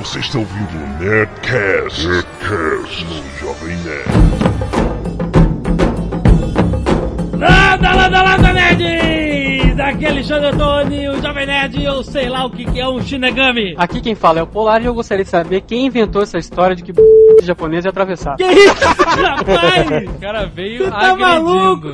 [0.00, 4.10] Você está ouvindo o Nerdcast, Nerdcast no Jovem Nerd.
[7.38, 9.78] Landa, landa, landa, nerds!
[9.78, 13.00] Aqui é Alexandre Antônio, o Jovem Nerd, eu sei lá o que, que é um
[13.02, 13.74] Shinigami.
[13.76, 16.74] Aqui quem fala é o Polar e eu gostaria de saber quem inventou essa história
[16.76, 16.92] de que
[17.42, 18.36] japonês ia atravessar.
[18.36, 20.08] Que isso, rapaz?
[20.08, 21.20] O cara veio Você tá agredindo.
[21.20, 21.92] maluco?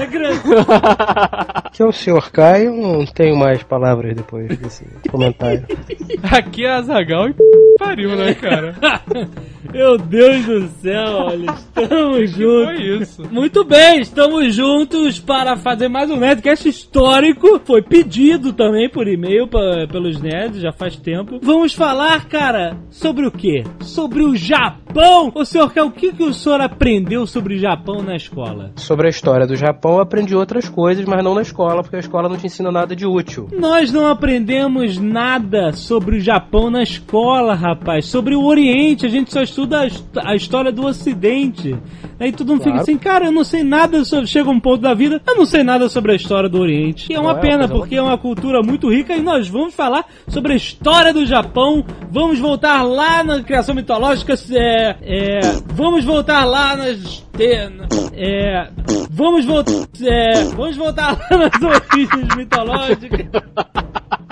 [0.00, 0.40] É grande.
[1.72, 2.30] Que é o Sr.
[2.32, 5.64] Caio, não tenho mais palavras depois desse comentário.
[6.30, 7.34] Aqui é Azagal e
[7.78, 8.74] pariu, né, cara?
[9.72, 12.80] Meu Deus do céu, olha, estamos Foi juntos.
[13.02, 13.22] isso.
[13.30, 17.60] Muito bem, estamos juntos para fazer mais um Nerdcast histórico.
[17.64, 19.48] Foi pedido também por e-mail
[19.90, 21.38] pelos nerds, já faz tempo.
[21.40, 23.62] Vamos falar, cara, sobre o quê?
[23.80, 25.30] Sobre o Japão!
[25.34, 28.72] Ô senhor, o que, que o senhor aprendeu sobre o Japão na escola?
[28.74, 32.00] Sobre a história do Japão, eu aprendi outras coisas, mas não na escola, porque a
[32.00, 33.48] escola não te ensina nada de útil.
[33.52, 38.06] Nós não aprendemos nada sobre o Japão na escola, rapaz.
[38.06, 41.76] Sobre o Oriente, a gente só estuda a, a história do Ocidente.
[42.20, 42.82] Aí todo mundo fica Claro.
[42.82, 44.26] assim, cara, eu não sei nada sobre.
[44.26, 47.06] Chega um ponto da vida, eu não sei nada sobre a história do Oriente.
[47.10, 49.48] E é uma Não, é uma pena, porque é uma cultura muito rica e nós
[49.48, 51.82] vamos falar sobre a história do Japão.
[52.10, 54.34] Vamos voltar lá na criação mitológica.
[54.52, 55.40] É, é,
[55.74, 57.24] vamos voltar lá nas.
[57.38, 58.68] É,
[59.10, 59.72] vamos voltar.
[60.02, 63.26] É, vamos voltar lá nas origens mitológicas.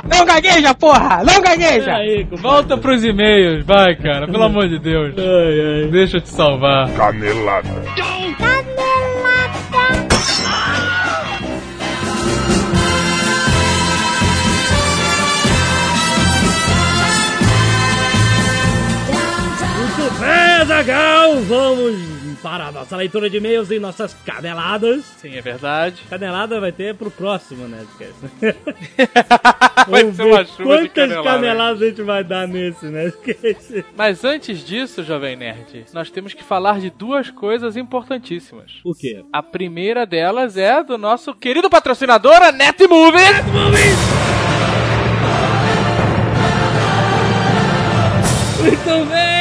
[0.08, 1.22] Não gagueja, porra!
[1.24, 1.94] Não gagueja!
[1.94, 2.42] Aí, compadre.
[2.42, 5.14] Volta pros e-mails, vai, cara, pelo amor de Deus.
[5.18, 5.90] Ai, ai.
[5.90, 6.90] Deixa eu te salvar.
[6.92, 7.68] Canelada.
[19.76, 21.40] Muito bem, Zagal!
[21.42, 25.04] Vamos para a nossa leitura de e-mails e nossas caneladas.
[25.18, 26.02] Sim, é verdade.
[26.08, 27.84] Canelada vai ter pro próximo, né?
[29.88, 31.30] Vai ser uma chuva de quantas canelada.
[31.30, 33.10] caneladas a gente vai dar nesse, né?
[33.96, 38.80] Mas antes disso, Jovem Nerd, nós temos que falar de duas coisas importantíssimas.
[38.84, 39.24] O quê?
[39.32, 43.22] A primeira delas é do nosso querido patrocinador, a Netmovies.
[48.60, 49.37] Muito bem,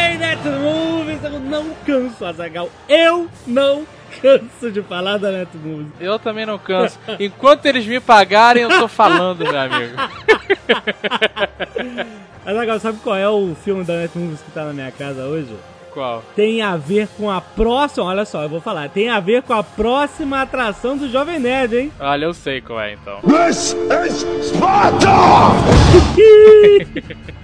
[1.88, 2.70] canso, Azagal.
[2.90, 3.88] Eu não
[4.22, 5.88] canso de falar da Netmovies.
[6.02, 7.00] Eu também não canso.
[7.18, 9.96] Enquanto eles me pagarem, eu tô falando, meu amigo.
[12.46, 15.56] Azagal, sabe qual é o filme da Netmovies que tá na minha casa hoje?
[15.98, 16.24] Qual?
[16.36, 18.06] tem a ver com a próxima.
[18.06, 18.88] Olha só, eu vou falar.
[18.88, 21.92] Tem a ver com a próxima atração do Jovem Nerd, hein?
[22.00, 23.20] Olha, eu sei qual é então.
[23.22, 23.76] This
[24.06, 25.10] is Sparta!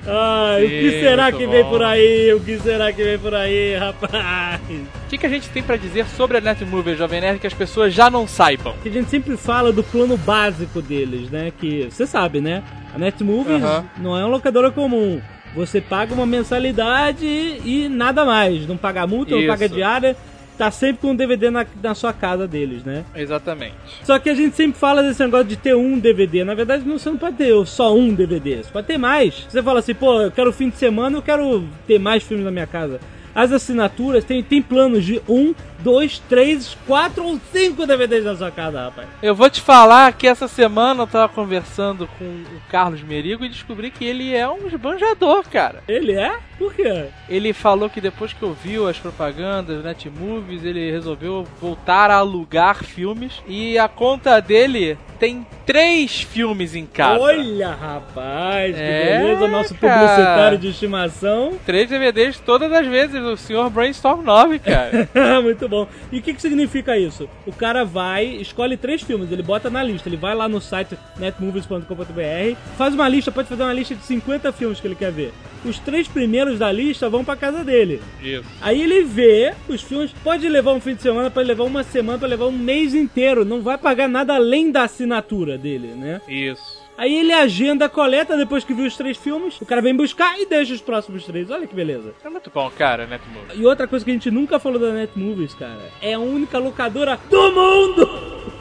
[0.06, 1.70] Ai, o que será que vem bom.
[1.72, 2.32] por aí?
[2.32, 4.62] O que será que vem por aí, rapaz?
[5.06, 7.56] O que, que a gente tem pra dizer sobre a Netmovies, Jovem Nerd, que as
[7.56, 8.76] pessoas já não saibam?
[8.84, 11.52] Que a gente sempre fala do plano básico deles, né?
[11.60, 12.62] Que você sabe, né?
[12.94, 13.84] A Netmovies Aham.
[13.98, 15.20] não é uma locadora comum.
[15.56, 18.68] Você paga uma mensalidade e nada mais.
[18.68, 19.48] Não paga multa, não Isso.
[19.48, 20.18] paga diária.
[20.58, 23.04] Tá sempre com um DVD na, na sua casa deles, né?
[23.16, 23.74] Exatamente.
[24.04, 26.44] Só que a gente sempre fala desse negócio de ter um DVD.
[26.44, 28.58] Na verdade, não, você não pode ter só um DVD.
[28.58, 29.48] Você pode ter mais.
[29.50, 32.52] Você fala assim, pô, eu quero fim de semana, eu quero ter mais filmes na
[32.52, 33.00] minha casa.
[33.36, 38.52] As assinaturas tem, tem planos de um, dois, três, quatro ou cinco DVDs na sua
[38.52, 39.08] casa, rapaz.
[39.22, 43.50] Eu vou te falar que essa semana eu tava conversando com o Carlos Merigo e
[43.50, 45.84] descobri que ele é um esbanjador, cara.
[45.88, 46.38] Ele é?
[46.58, 47.06] Por quê?
[47.28, 53.42] Ele falou que depois que ouviu as propagandas, Netmovies, ele resolveu voltar a alugar filmes
[53.48, 57.20] e a conta dele tem três filmes em casa.
[57.22, 59.94] Olha, rapaz, que É, beleza, nosso cara.
[60.00, 61.58] publicitário de estimação.
[61.66, 63.70] Três DVDs todas as vezes, o Sr.
[63.72, 65.10] Brainstorm 9, cara.
[65.42, 65.88] Muito bom.
[66.12, 67.30] E o que, que significa isso?
[67.46, 70.98] O cara vai, escolhe três filmes, ele bota na lista, ele vai lá no site
[71.18, 75.34] netmovies.com.br, faz uma lista, pode fazer uma lista de 50 filmes que ele quer ver.
[75.66, 78.02] Os três primeiros da lista vão pra casa dele.
[78.22, 78.44] Isso.
[78.62, 82.20] Aí ele vê os filmes, pode levar um fim de semana, pode levar uma semana,
[82.20, 86.22] pode levar um mês inteiro, não vai pagar nada além da assinatura dele, né?
[86.28, 86.83] Isso.
[86.98, 90.40] Aí ele agenda a coleta depois que viu os três filmes, o cara vem buscar
[90.40, 91.50] e deixa os próximos três.
[91.50, 92.14] Olha que beleza.
[92.24, 93.60] É muito bom, cara, Netmovies.
[93.60, 97.20] E outra coisa que a gente nunca falou da Netmovies, cara, é a única locadora
[97.30, 98.34] do mundo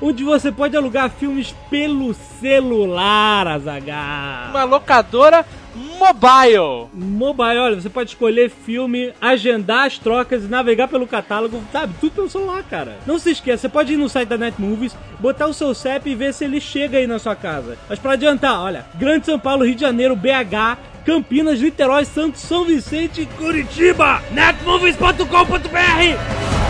[0.00, 4.50] onde você pode alugar filmes pelo celular, Azaghal.
[4.50, 6.88] Uma locadora mobile.
[6.92, 11.94] Mobile, olha, você pode escolher filme, agendar as trocas navegar pelo catálogo, sabe?
[12.00, 12.98] Tudo pelo celular, cara.
[13.06, 16.14] Não se esqueça, você pode ir no site da Netmovies, botar o seu CEP e
[16.14, 17.76] ver se ele chega aí na sua casa.
[17.88, 22.64] Mas pra adiantar, olha, Grande São Paulo, Rio de Janeiro, BH, Campinas, Niterói, Santos, São
[22.64, 24.22] Vicente e Curitiba.
[24.30, 26.64] netmovies.com.br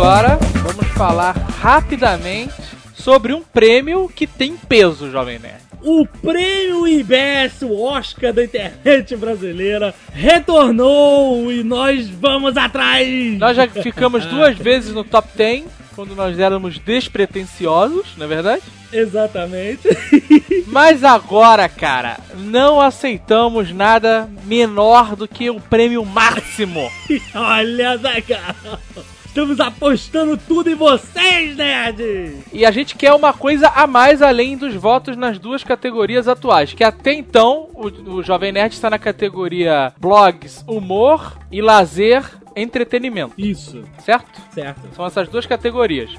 [0.00, 2.54] agora vamos falar rapidamente
[2.94, 5.60] sobre um prêmio que tem peso, Jovem Nerd.
[5.82, 13.06] O prêmio IBS, o Oscar da internet brasileira, retornou e nós vamos atrás!
[13.38, 15.64] Nós já ficamos duas vezes no top 10,
[15.94, 18.62] quando nós éramos despretensiosos, não é verdade?
[18.90, 19.86] Exatamente.
[20.66, 26.90] Mas agora, cara, não aceitamos nada menor do que o prêmio máximo.
[27.34, 29.19] Olha, Carlos.
[29.30, 32.42] Estamos apostando tudo em vocês, nerds!
[32.52, 36.72] E a gente quer uma coisa a mais além dos votos nas duas categorias atuais.
[36.74, 42.24] Que até então, o, o Jovem Nerd está na categoria blogs, humor e lazer,
[42.56, 43.34] entretenimento.
[43.38, 44.40] Isso, Certo?
[44.52, 44.80] certo.
[44.96, 46.10] São essas duas categorias.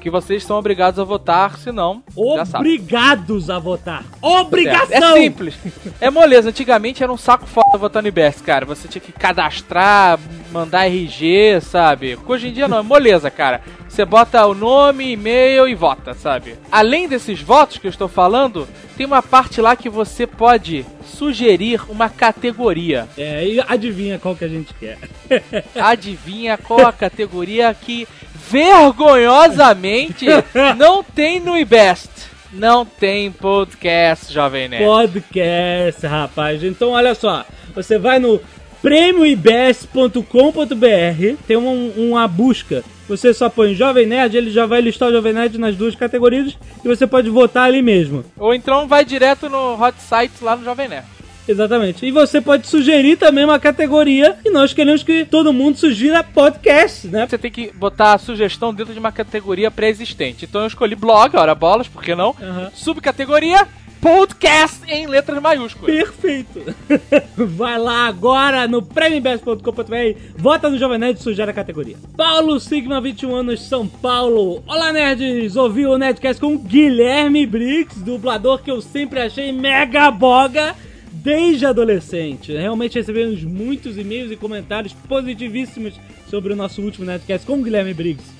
[0.00, 2.02] Que vocês são obrigados a votar, senão.
[2.14, 4.04] Obrigados a votar.
[4.22, 5.16] Obrigação!
[5.16, 5.54] É simples.
[6.00, 6.50] É moleza.
[6.50, 8.64] Antigamente era um saco foda votar no IBS, cara.
[8.66, 10.18] Você tinha que cadastrar,
[10.52, 12.18] mandar RG, sabe?
[12.26, 13.60] Hoje em dia não, é moleza, cara.
[13.96, 16.54] Você bota o nome, e-mail e vota, sabe?
[16.70, 21.80] Além desses votos que eu estou falando, tem uma parte lá que você pode sugerir
[21.88, 23.08] uma categoria.
[23.16, 24.98] É, e adivinha qual que a gente quer.
[25.74, 30.26] Adivinha qual a categoria que vergonhosamente
[30.76, 32.10] não tem no IBEST?
[32.52, 34.84] Não tem podcast, Jovem Nerd.
[34.84, 36.62] Podcast, rapaz.
[36.62, 37.46] Então, olha só.
[37.74, 38.40] Você vai no
[38.86, 42.84] prêmioibs.com.br, tem um- uma busca.
[43.08, 46.56] Você só põe Jovem Nerd, ele já vai listar o Jovem Nerd nas duas categorias
[46.84, 48.24] e você pode votar ali mesmo.
[48.36, 51.06] Ou então vai direto no Hot Sites lá no Jovem Nerd.
[51.48, 52.04] Exatamente.
[52.04, 57.06] E você pode sugerir também uma categoria e nós queremos que todo mundo sugira podcast,
[57.06, 57.24] né?
[57.28, 60.44] Você tem que botar a sugestão dentro de uma categoria pré-existente.
[60.44, 62.34] Então eu escolhi blog, ora bolas, por que não?
[62.42, 62.70] Aham.
[62.74, 63.64] Subcategoria
[64.00, 65.94] podcast em letras maiúsculas.
[65.94, 66.62] Perfeito.
[67.36, 71.96] Vai lá agora no prêmiobest.com.br, vota no Jovem Nerd e sugere a categoria.
[72.16, 74.62] Paulo Sigma, 21 anos, São Paulo.
[74.66, 75.56] Olá, nerds!
[75.56, 80.74] Ouvi o Nerdcast com Guilherme Briggs, dublador que eu sempre achei mega boga
[81.12, 82.52] desde adolescente.
[82.52, 85.94] Realmente recebemos muitos e-mails e comentários positivíssimos
[86.30, 88.36] sobre o nosso último Nerdcast com Guilherme Briggs.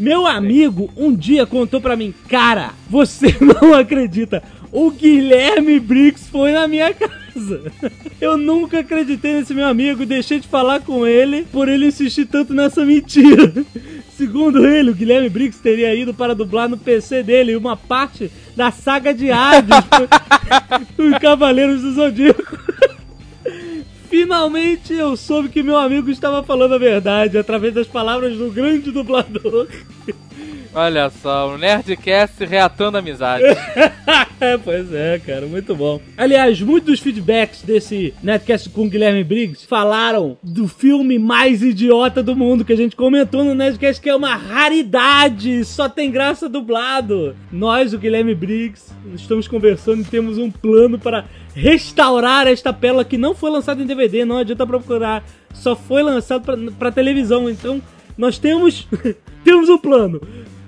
[0.00, 4.42] Meu amigo um dia contou pra mim, cara, você não acredita,
[4.72, 7.72] o Guilherme Briggs foi na minha casa.
[8.20, 12.54] Eu nunca acreditei nesse meu amigo, deixei de falar com ele por ele insistir tanto
[12.54, 13.52] nessa mentira.
[14.16, 18.70] Segundo ele, o Guilherme Briggs teria ido para dublar no PC dele uma parte da
[18.70, 19.76] saga de Hades,
[20.98, 22.58] os Cavaleiros do Zodíaco.
[24.10, 28.90] Finalmente eu soube que meu amigo estava falando a verdade através das palavras do grande
[28.90, 29.68] dublador.
[30.72, 33.44] Olha só, o Nerdcast reatando amizade.
[34.40, 36.00] É, pois é, cara, muito bom.
[36.16, 42.34] Aliás, muitos dos feedbacks desse Nerdcast com Guilherme Briggs falaram do filme mais idiota do
[42.34, 47.36] mundo que a gente comentou no Nerdcast, que é uma raridade, só tem graça dublado.
[47.52, 53.18] Nós, o Guilherme Briggs, estamos conversando e temos um plano para restaurar esta pérola que
[53.18, 57.82] não foi lançada em DVD, não adianta procurar, só foi lançado pra televisão, então
[58.16, 58.88] nós temos
[59.44, 60.20] temos um plano.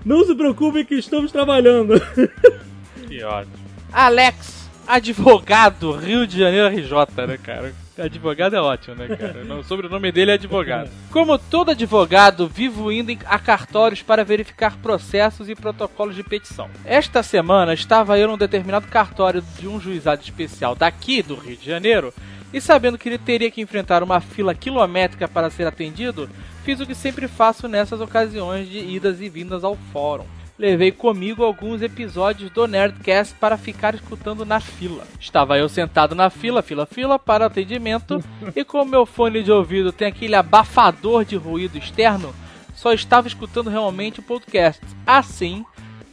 [0.05, 1.95] Não se preocupe que estamos trabalhando.
[3.07, 3.53] Que ótimo.
[3.93, 7.75] Alex, advogado, Rio de Janeiro RJ, né, cara?
[7.99, 9.45] Advogado é ótimo, né, cara?
[9.55, 10.91] O sobrenome dele é advogado.
[11.11, 16.71] Como todo advogado, vivo indo a cartórios para verificar processos e protocolos de petição.
[16.87, 21.67] Esta semana estava eu num determinado cartório de um juizado especial daqui do Rio de
[21.67, 22.15] Janeiro
[22.53, 26.29] e sabendo que ele teria que enfrentar uma fila quilométrica para ser atendido,
[26.65, 30.27] fiz o que sempre faço nessas ocasiões de idas e vindas ao fórum
[30.63, 35.05] levei comigo alguns episódios do Nerdcast para ficar escutando na fila.
[35.19, 38.23] Estava eu sentado na fila, fila, fila, para atendimento,
[38.55, 42.33] e como meu fone de ouvido tem aquele abafador de ruído externo,
[42.77, 44.81] só estava escutando realmente o podcast.
[45.05, 45.65] Assim,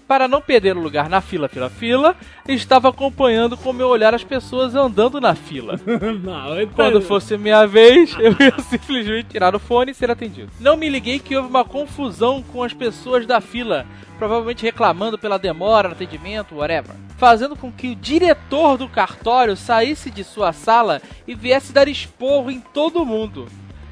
[0.09, 2.15] para não perder o lugar na fila, fila, fila,
[2.47, 5.79] estava acompanhando com meu olhar as pessoas andando na fila.
[6.23, 10.51] Não, então- Quando fosse minha vez, eu ia simplesmente tirar o fone e ser atendido.
[10.59, 13.85] Não me liguei que houve uma confusão com as pessoas da fila,
[14.17, 16.95] provavelmente reclamando pela demora no atendimento, whatever.
[17.15, 22.49] Fazendo com que o diretor do cartório saísse de sua sala e viesse dar esporro
[22.49, 23.47] em todo mundo.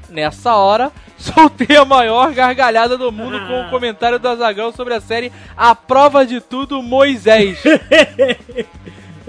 [0.08, 5.00] Nessa hora, soltei a maior gargalhada do mundo com o comentário do Azaghal sobre a
[5.00, 7.58] série A Prova de Tudo Moisés.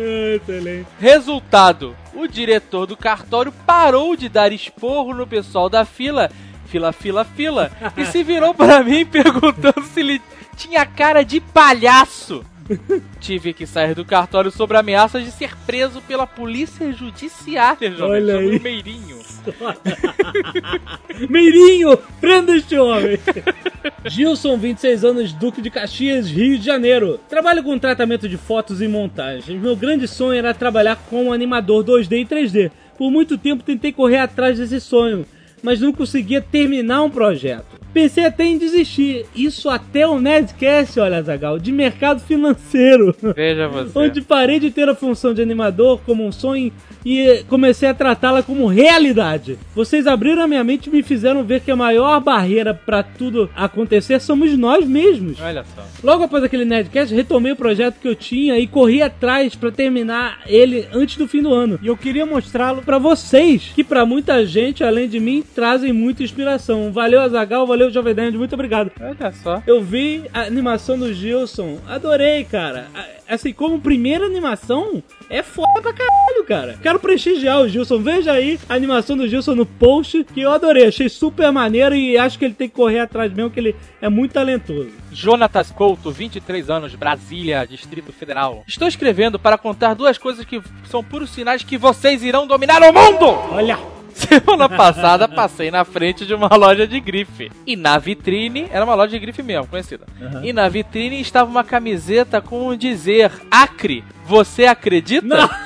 [0.01, 0.86] Ah.
[0.98, 6.31] Resultado: o diretor do cartório parou de dar esporro no pessoal da fila,
[6.67, 10.21] fila, fila, fila, e se virou para mim perguntando se ele
[10.55, 12.45] tinha cara de palhaço.
[13.19, 18.33] Tive que sair do cartório sob ameaça de ser preso pela polícia judiciária, jovem, Olha
[18.35, 18.59] sobre aí.
[18.59, 19.19] Meirinho.
[21.29, 23.19] Meirinho, prenda este homem.
[24.05, 27.19] Gilson, 26 anos, Duque de Caxias, Rio de Janeiro.
[27.29, 29.57] Trabalho com tratamento de fotos e montagem.
[29.57, 32.71] Meu grande sonho era trabalhar como animador 2D e 3D.
[32.97, 35.25] Por muito tempo tentei correr atrás desse sonho,
[35.63, 37.78] mas não conseguia terminar um projeto.
[37.93, 39.25] Pensei até em desistir.
[39.36, 43.15] Isso até o Nerdcast, olha, Zagal, de mercado financeiro.
[43.36, 43.98] Veja você.
[43.98, 46.72] Onde parei de ter a função de animador como um sonho
[47.05, 49.58] e comecei a tratá-la como realidade.
[49.74, 53.50] Vocês abriram a minha mente e me fizeram ver que a maior barreira para tudo
[53.55, 55.39] acontecer somos nós mesmos.
[55.39, 55.84] Olha só.
[56.03, 60.41] Logo após aquele Nerdcast, retomei o projeto que eu tinha e corri atrás para terminar
[60.46, 61.79] ele antes do fim do ano.
[61.81, 66.24] E eu queria mostrá-lo para vocês, que para muita gente, além de mim, trazem muita
[66.24, 66.91] inspiração.
[66.91, 68.91] Valeu, Azagal, valeu, Jovem Nerd, muito obrigado.
[69.00, 69.62] Olha só.
[69.65, 72.88] Eu vi a animação do Gilson, adorei, cara.
[73.27, 76.79] Assim, como primeira animação, é foda pra caralho, cara.
[76.81, 78.00] Quero prestigiar o Gilson.
[78.00, 80.88] Veja aí a animação do Gilson no post, que eu adorei.
[80.88, 84.09] Achei super maneiro e acho que ele tem que correr atrás mesmo, que ele é
[84.09, 84.89] muito talentoso.
[85.12, 88.63] Jonatas Couto, 23 anos, Brasília, Distrito Federal.
[88.67, 92.91] Estou escrevendo para contar duas coisas que são puros sinais que vocês irão dominar o
[92.91, 93.25] mundo!
[93.51, 93.99] Olha!
[94.27, 97.51] Semana passada passei na frente de uma loja de grife.
[97.65, 100.05] E na vitrine, era uma loja de grife mesmo, conhecida.
[100.43, 105.25] E na vitrine estava uma camiseta com um dizer: Acre, você acredita?
[105.25, 105.49] Não!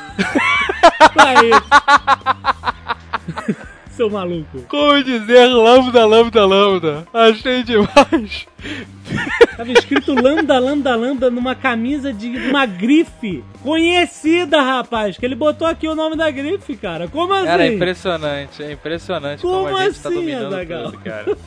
[3.95, 4.61] Seu maluco.
[4.67, 7.07] Como dizer lambda, lambda, lambda.
[7.13, 8.47] Achei demais.
[9.55, 15.17] Tava escrito lambda, lambda, lambda numa camisa de uma grife conhecida, rapaz.
[15.17, 17.07] Que ele botou aqui o nome da grife, cara.
[17.07, 17.45] Como assim?
[17.45, 20.83] Cara, é impressionante, é impressionante como, Como a gente tá assim, dominando Azaghal?
[20.85, 21.37] tudo, cara.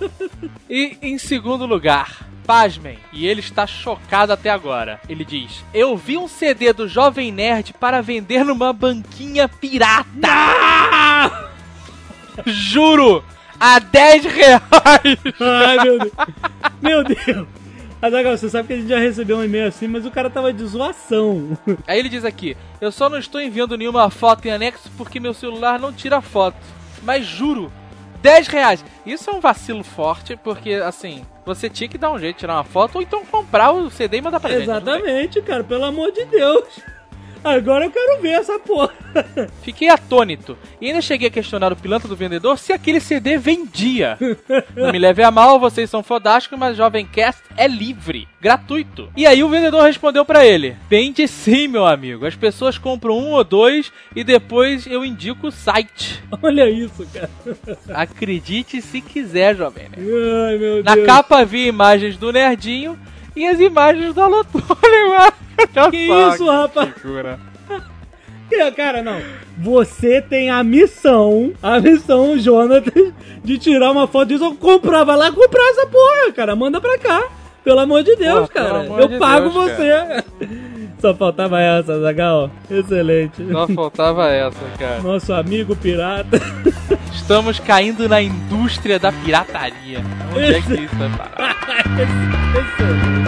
[0.71, 5.01] E em segundo lugar, pasmem, e ele está chocado até agora.
[5.09, 10.07] Ele diz: Eu vi um CD do Jovem Nerd para vender numa banquinha pirata.
[10.23, 11.46] Ah!
[12.45, 13.25] Juro!
[13.59, 15.19] A 10 reais!
[15.41, 16.13] Ai, meu Deus.
[16.83, 17.47] Meu Deus.
[18.01, 20.53] Azaghal, você sabe que a gente já recebeu um e-mail assim, mas o cara tava
[20.53, 21.57] de zoação.
[21.87, 25.33] Aí ele diz aqui: Eu só não estou enviando nenhuma foto em anexo porque meu
[25.33, 26.57] celular não tira foto.
[27.03, 27.73] Mas juro,
[28.21, 28.85] 10 reais.
[29.05, 32.55] Isso é um vacilo forte, porque assim, você tinha que dar um jeito de tirar
[32.55, 34.63] uma foto ou então comprar o CD e mandar pra gente.
[34.65, 36.65] Exatamente, cara, pelo amor de Deus.
[37.47, 38.93] Agora eu quero ver essa porra.
[39.63, 44.19] Fiquei atônito e ainda cheguei a questionar o pilantra do vendedor se aquele CD vendia.
[44.75, 49.09] Não me leve a mal, vocês são fodásticos, mas Jovem Cast é livre, gratuito.
[49.17, 52.27] E aí o vendedor respondeu pra ele: Vende sim, meu amigo.
[52.27, 56.21] As pessoas compram um ou dois e depois eu indico o site.
[56.43, 57.31] Olha isso, cara.
[57.95, 59.89] Acredite se quiser, jovem.
[59.97, 60.11] Nerd.
[60.49, 61.07] Ai, meu Na Deus.
[61.07, 62.99] capa havia imagens do Nerdinho
[63.37, 64.67] e as imagens do Alotônio.
[65.91, 66.93] Que isso, rapaz?
[68.49, 69.21] Que- Cara, não.
[69.59, 74.55] Você tem a missão, a missão, Jonathan, de tirar uma foto disso.
[74.55, 76.55] Comprar, vai lá comprar essa porra, cara.
[76.55, 77.25] Manda pra cá.
[77.65, 78.85] Pelo amor de Deus, Pô, cara.
[78.85, 80.25] Eu de pago Deus, você.
[81.01, 82.51] Só faltava essa, Zagal.
[82.71, 83.45] Excelente.
[83.51, 85.03] Só faltava essa, cara.
[85.03, 86.41] Nosso amigo pirata.
[87.13, 90.01] Estamos caindo na indústria da pirataria.
[90.35, 91.57] Onde é que isso vai parar?
[91.99, 93.26] Excelente.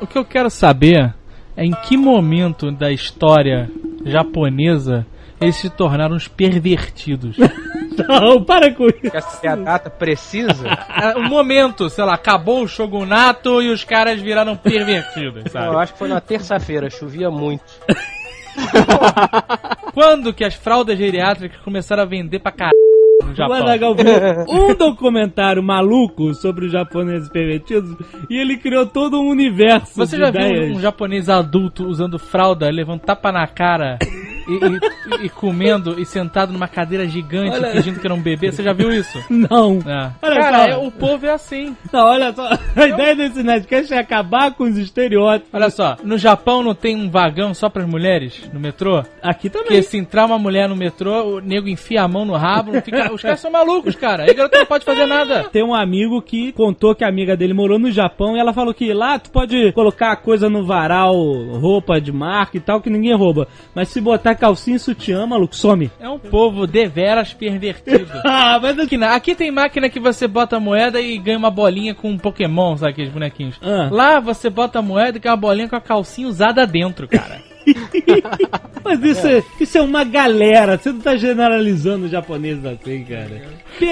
[0.00, 1.14] O que eu quero saber
[1.56, 3.70] é em que momento da história
[4.04, 5.06] japonesa
[5.40, 7.36] eles se tornaram os pervertidos.
[8.08, 9.10] Não, para com isso.
[9.10, 10.64] Quer saber a data precisa?
[10.88, 15.76] Ah, o momento, sei lá, acabou o shogunato e os caras viraram pervertidos, Eu sabe?
[15.76, 17.64] acho que foi na terça-feira, chovia muito.
[19.92, 22.76] Quando que as fraldas geriátricas começaram a vender pra caralho
[23.30, 23.56] no O Japão?
[23.62, 24.04] Azaghal viu
[24.48, 27.94] um documentário maluco sobre os japoneses pervertidos
[28.28, 30.76] e ele criou todo um universo Você já viu ideias.
[30.76, 33.98] um japonês adulto usando fralda, levando tapa na cara
[34.50, 38.50] e, e- e comendo e sentado numa cadeira gigante Olha- fingindo que era um bebê?
[38.52, 39.18] Você já viu isso?
[39.30, 39.78] Não.
[39.86, 40.10] É.
[40.20, 41.76] Cara, é- o povo é assim.
[41.92, 42.48] Não, olha só.
[42.76, 45.50] A ideia desse Nerdcast é acabar com os estereótipos.
[45.52, 49.02] Olha só, no Japão não tem um vagão só pras mulheres no metrô?
[49.22, 49.66] Aqui também.
[49.68, 53.12] Porque se entrar uma mulher no metrô, o nego enfia a mão no rabo, fica...
[53.12, 54.24] os caras são malucos, cara.
[54.24, 55.44] Aí garoto não pode fazer nada.
[55.44, 58.72] Tem um amigo que contou que a amiga dele morou no Japão e ela falou
[58.74, 61.14] que lá tu pode colocar coisa no varal,
[61.60, 63.46] roupa de marca e tal, que ninguém rouba.
[63.74, 65.90] Mas se botar calcinha e sutiã, maluco, some.
[66.00, 68.10] É um povo deveras pervertido.
[68.24, 72.10] Ah, mas Aqui, aqui tem máquina que você bota moeda e ganha uma bolinha com
[72.10, 73.56] um Pokémon, sabe aqueles bonequinhos?
[73.60, 73.88] Ah.
[73.90, 77.42] Lá você bota moeda e ganha uma bolinha com a calcinha usada dentro, cara.
[78.82, 80.78] Mas isso é, isso é uma galera.
[80.78, 83.42] Você não tá generalizando os japoneses assim, cara.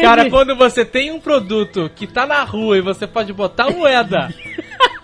[0.00, 4.28] Cara, quando você tem um produto que tá na rua e você pode botar moeda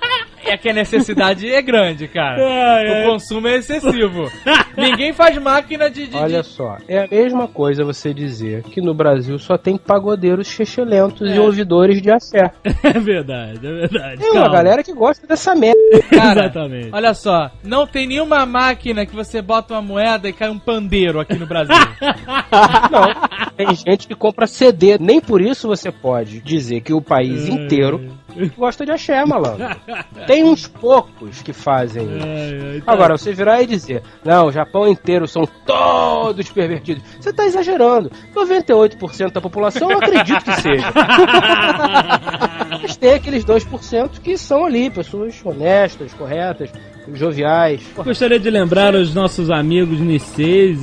[0.46, 2.42] É que a necessidade é grande, cara.
[2.44, 3.06] Ai, ai.
[3.06, 4.30] O consumo é excessivo.
[4.76, 6.06] Ninguém faz máquina de.
[6.06, 9.76] de- Olha de- só, é a mesma coisa você dizer que no Brasil só tem
[9.76, 12.50] pagodeiros chechelentos e ouvidores de axé.
[12.84, 14.18] É verdade, é verdade.
[14.20, 14.56] Tem uma Calma.
[14.56, 15.78] galera que gosta dessa merda.
[16.10, 16.90] Cara, Exatamente.
[16.92, 21.18] Olha só, não tem nenhuma máquina que você bota uma moeda e cai um pandeiro
[21.18, 21.74] aqui no Brasil.
[22.90, 23.50] Não.
[23.56, 24.98] Tem gente que compra CD.
[24.98, 28.12] Nem por isso você pode dizer que o país inteiro
[28.56, 29.64] gosta de axé, malandro.
[30.26, 32.84] Tem uns poucos que fazem isso.
[32.84, 32.92] Tá.
[32.92, 37.02] Agora, você virar e dizer, não, o Japão inteiro são todos pervertidos.
[37.20, 38.10] Você tá exagerando.
[38.34, 40.92] 98% da população eu acredito que seja.
[42.82, 46.70] Mas tem aqueles 2% que são ali, pessoas honestas, corretas,
[47.12, 47.82] joviais.
[47.96, 50.78] Gostaria de lembrar aos nossos amigos Niceis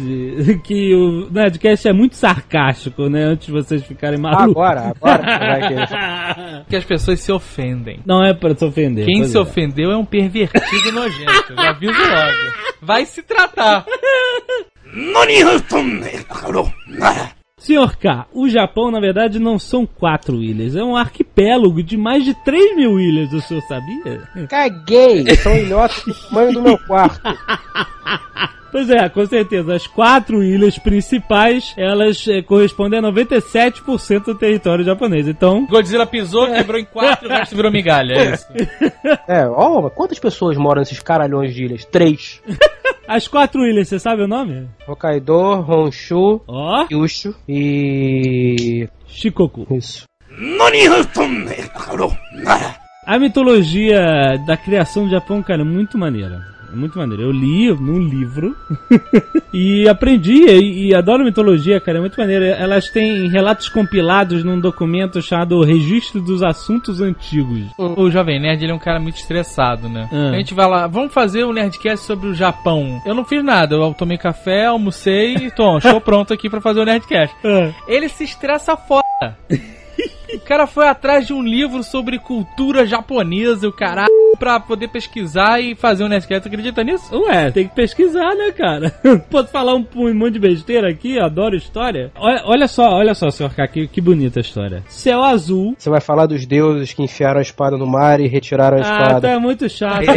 [0.63, 3.23] que o Nerdcast é muito sarcástico, né?
[3.23, 4.51] Antes de vocês ficarem malucos.
[4.51, 7.99] Agora, agora vai que as pessoas se ofendem.
[8.05, 9.05] Não é pra se ofender.
[9.05, 9.39] Quem se é.
[9.39, 11.55] ofendeu é um pervertido nojento.
[11.55, 12.53] Já aviso logo.
[12.81, 13.85] Vai se tratar.
[17.61, 20.75] Senhor K, o Japão, na verdade, não são quatro ilhas.
[20.75, 24.27] É um arquipélago de mais de 3 mil ilhas, o senhor sabia?
[24.49, 25.35] Caguei!
[25.35, 27.21] São ilhotas do tamanho do meu quarto.
[28.71, 29.75] Pois é, com certeza.
[29.75, 35.27] As quatro ilhas principais, elas eh, correspondem a 97% do território japonês.
[35.27, 38.13] Então, Godzilla pisou, quebrou em quatro e o resto virou migalha.
[38.13, 38.47] É isso.
[39.27, 41.85] É, ó, quantas pessoas moram nesses caralhões de ilhas?
[41.85, 42.41] Três.
[43.07, 44.69] as quatro ilhas, você sabe o nome?
[44.87, 48.87] Hokkaido, Honshu, Ó, Kyushu e...
[49.07, 49.67] Shikoku.
[49.75, 50.05] Isso.
[53.05, 56.41] A mitologia da criação do Japão, cara, é muito maneira.
[56.71, 57.23] É muito maneiro.
[57.23, 58.55] Eu li num livro
[59.53, 61.97] e aprendi e, e adoro mitologia, cara.
[61.97, 62.45] É muito maneiro.
[62.45, 67.63] Elas têm relatos compilados num documento chamado Registro dos Assuntos Antigos.
[67.77, 70.07] O Jovem Nerd ele é um cara muito estressado, né?
[70.11, 70.31] Ah.
[70.31, 73.01] A gente vai lá, vamos fazer um Nerdcast sobre o Japão.
[73.05, 76.79] Eu não fiz nada, eu tomei café, almocei e tô, estou pronto aqui pra fazer
[76.79, 77.35] o Nerdcast.
[77.43, 79.01] Ah, Ele se estressa foda.
[80.33, 84.07] O cara foi atrás de um livro sobre cultura japonesa, o caralho,
[84.41, 86.47] pra poder pesquisar e fazer um Nerdcast.
[86.47, 87.15] Acredita nisso?
[87.15, 88.89] Ué, tem que pesquisar, né, cara?
[89.29, 92.11] Pode falar um, um monte de besteira aqui, adoro história.
[92.17, 94.81] Olha, olha só, olha só, senhor K, que, bonita a história.
[94.87, 95.75] Céu azul.
[95.77, 99.01] Você vai falar dos deuses que enfiaram a espada no mar e retiraram a Ah,
[99.03, 99.21] espada.
[99.29, 100.05] tá muito chato.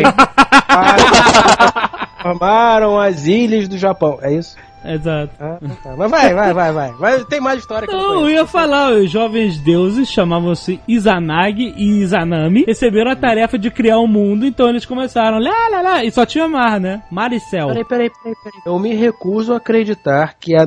[2.22, 4.18] Formaram as ilhas do Japão.
[4.22, 4.56] É isso?
[4.84, 5.32] Exato.
[5.40, 5.94] Ah, tá.
[5.96, 6.92] Mas vai, vai, vai, vai.
[6.92, 7.24] vai.
[7.24, 8.34] Tem mais história que eu não eu conheço.
[8.34, 14.06] ia falar, os jovens deuses chamavam-se Izanagi e Izanami, receberam a tarefa de criar o
[14.06, 17.02] mundo, então eles começaram, lá, lá, lá, e só tinha mar, né?
[17.10, 17.68] Mar e céu.
[17.68, 18.60] Peraí, peraí, peraí, peraí.
[18.66, 20.66] Eu me recuso a acreditar que a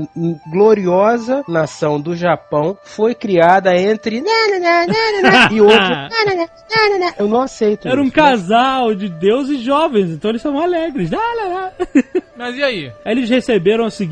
[0.51, 4.31] gloriosa nação do Japão foi criada entre e na.
[7.17, 7.87] Eu não aceito.
[7.87, 8.13] Era um isso.
[8.13, 11.11] casal de deuses jovens, então eles estavam alegres.
[11.11, 11.71] Lá, lá, lá.
[12.37, 12.91] Mas e aí?
[13.05, 14.06] Eles receberam a seguinte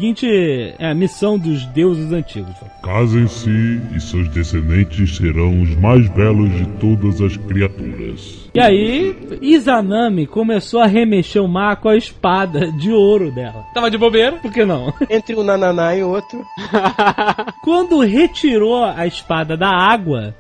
[0.78, 2.54] é, missão dos deuses antigos.
[2.84, 8.50] Casem-se e seus descendentes serão os mais belos de todas as criaturas.
[8.54, 13.66] E aí, Izanami começou a remexer o mar com a espada de ouro dela.
[13.74, 14.38] Tava de bobeira?
[14.38, 14.94] Por que não?
[15.10, 16.46] Entre um nananá e outro.
[17.62, 20.34] Quando retirou a espada da água,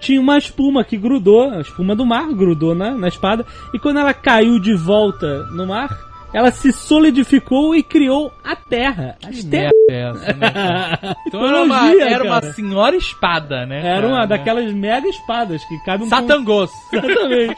[0.00, 3.98] tinha uma espuma que grudou, a espuma do mar grudou na, na espada, e quando
[3.98, 9.16] ela caiu de volta no mar, ela se solidificou e criou a terra.
[9.26, 9.72] As Que terras.
[9.90, 11.14] é essa, né?
[11.26, 13.86] Então era uma, era uma senhora espada, né?
[13.86, 14.26] Era uma cara?
[14.28, 16.70] daquelas mega espadas que cabe um Satangos.
[16.92, 17.56] Exatamente.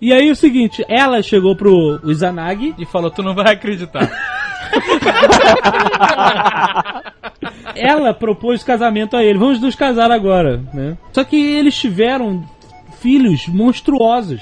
[0.00, 4.08] e aí o seguinte, ela chegou pro Izanagi, E falou, tu não vai acreditar.
[7.74, 9.38] ela propôs casamento a ele.
[9.38, 10.96] Vamos nos casar agora, né?
[11.12, 12.44] Só que eles tiveram
[13.00, 14.40] filhos monstruosos.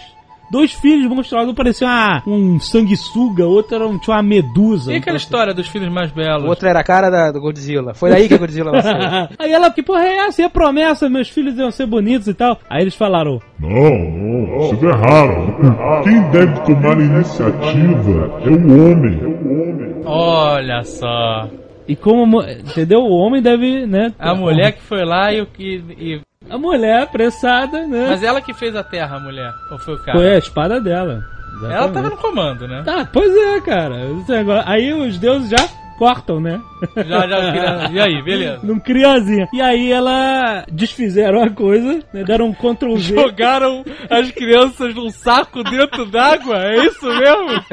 [0.51, 4.93] Dois filhos monstruosos, um parecia uma- um sanguessuga, outro era um, tinha uma medusa.
[4.93, 6.45] E aquela história dos filhos mais O belos?
[6.45, 7.93] outro era a cara da, do Godzilla.
[7.95, 8.95] Foi daí que a Godzilla nasceu.
[9.39, 10.41] Aí ela, que porra é essa?
[10.43, 12.59] E a promessa, meus filhos iam ser bonitos e tal.
[12.71, 16.03] Aí eles falaram, Não, não, vocês erraram.
[16.03, 20.03] Quem deve tomar a iniciativa é o homem.
[20.05, 21.49] Olha só.
[21.87, 23.01] e como, mo- entendeu?
[23.01, 24.13] O homem deve, né?
[24.19, 25.83] A mulher que foi lá e o que.
[25.99, 28.07] e- A mulher apressada, né?
[28.09, 29.53] Mas ela que fez a terra, a mulher.
[29.71, 30.19] Ou foi o cara?
[30.19, 31.23] Foi a espada dela.
[31.61, 31.95] Ela Exatamente.
[31.95, 32.83] tava no comando, né?
[32.85, 33.97] Tá, pois é, cara.
[34.29, 36.61] Negócio- Aí os deuses já cortam, né?
[36.97, 37.53] Já, já.
[37.53, 38.61] queria- E aí, beleza.
[38.63, 39.49] Num criazinha.
[39.53, 42.23] E aí ela desfizeram a coisa, né?
[42.25, 42.97] deram um Ctrl.
[42.99, 46.57] Jogaram as crianças num saco dentro d'água?
[46.65, 47.65] É isso mesmo?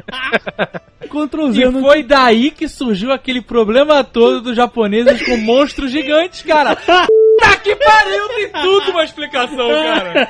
[1.08, 5.92] Ctrl Z E no foi daí que surgiu aquele problema todo dos japoneses com monstros
[5.92, 6.76] gigantes, cara.
[7.46, 10.28] Puta que pariu, tem tudo uma explicação, cara.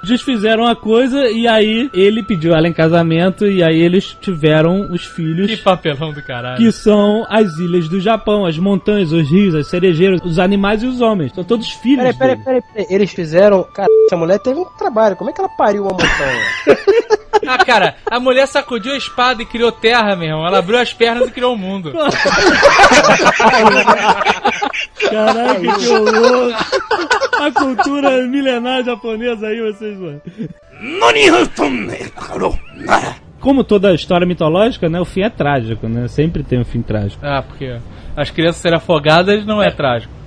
[0.02, 5.04] Desfizeram a coisa e aí ele pediu ela em casamento e aí eles tiveram os
[5.04, 5.50] filhos.
[5.50, 6.58] Que papelão do caralho.
[6.58, 10.86] Que são as ilhas do Japão, as montanhas, os rios, as cerejeiras, os animais e
[10.86, 11.32] os homens.
[11.34, 12.16] São todos filhos.
[12.16, 12.86] Peraí, peraí, peraí.
[12.90, 13.64] Eles fizeram.
[13.74, 15.16] Cara, essa mulher teve um trabalho.
[15.16, 17.16] Como é que ela pariu uma montanha?
[17.46, 20.46] Ah, cara, a mulher sacudiu a espada e criou terra, meu irmão.
[20.46, 21.92] Ela abriu as pernas e criou o mundo.
[25.10, 26.54] Caraca, que horror!
[27.40, 30.20] A cultura milenar japonesa aí, vocês, mano.
[33.40, 35.00] Como toda história mitológica, né?
[35.00, 36.08] O fim é trágico, né?
[36.08, 37.24] Sempre tem um fim trágico.
[37.24, 37.78] Ah, porque
[38.16, 40.12] as crianças serem afogadas não é trágico.
[40.12, 40.25] É, fala.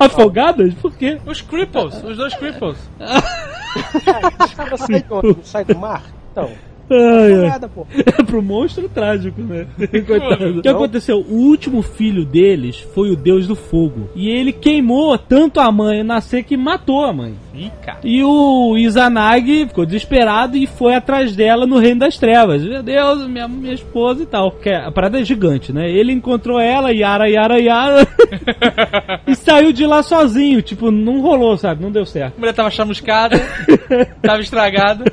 [0.00, 0.74] Afogadas?
[0.74, 1.18] Por quê?
[1.24, 2.78] Os cripples, os dois cripples.
[5.42, 6.02] Sai do mar?
[6.32, 6.50] Então.
[6.90, 7.48] Ai.
[7.48, 7.86] Nada, pô.
[8.06, 9.66] É pro monstro trágico, né?
[10.06, 10.58] Coitado.
[10.58, 11.18] O que aconteceu?
[11.18, 14.08] O último filho deles foi o deus do fogo.
[14.14, 17.34] E ele queimou tanto a mãe nascer que matou a mãe.
[17.54, 17.70] Ih.
[18.02, 22.62] E o Izanagi ficou desesperado e foi atrás dela no Reino das Trevas.
[22.62, 24.50] Meu Deus, minha, minha esposa e tal.
[24.50, 25.90] Que a parada é gigante, né?
[25.90, 28.06] Ele encontrou ela, Yara, Yara, Yara.
[29.26, 30.62] e saiu de lá sozinho.
[30.62, 31.82] Tipo, não rolou, sabe?
[31.82, 32.34] Não deu certo.
[32.36, 33.40] A mulher tava chamuscada,
[34.20, 35.04] tava estragada.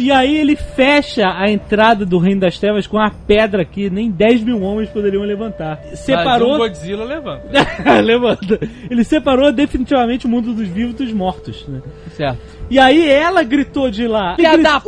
[0.00, 4.10] E aí ele fecha a entrada do Reino das Trevas com uma pedra que nem
[4.10, 5.78] 10 mil homens poderiam levantar.
[5.84, 6.54] Mas Separou.
[6.54, 7.50] um Godzilla levanta.
[8.02, 8.58] Levanta.
[8.90, 11.82] Ele separou definitivamente o mundo dos vivos dos mortos, né?
[12.16, 12.38] Certo.
[12.70, 14.36] E aí ela gritou de lá.
[14.36, 14.80] Filha da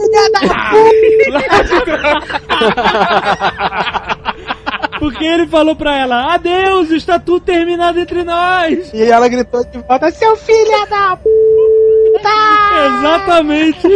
[4.98, 8.92] Porque ele falou pra ela: Adeus, está tudo terminado entre nós.
[8.94, 11.28] E ela gritou de volta: Seu filho da p.
[12.86, 13.88] Exatamente.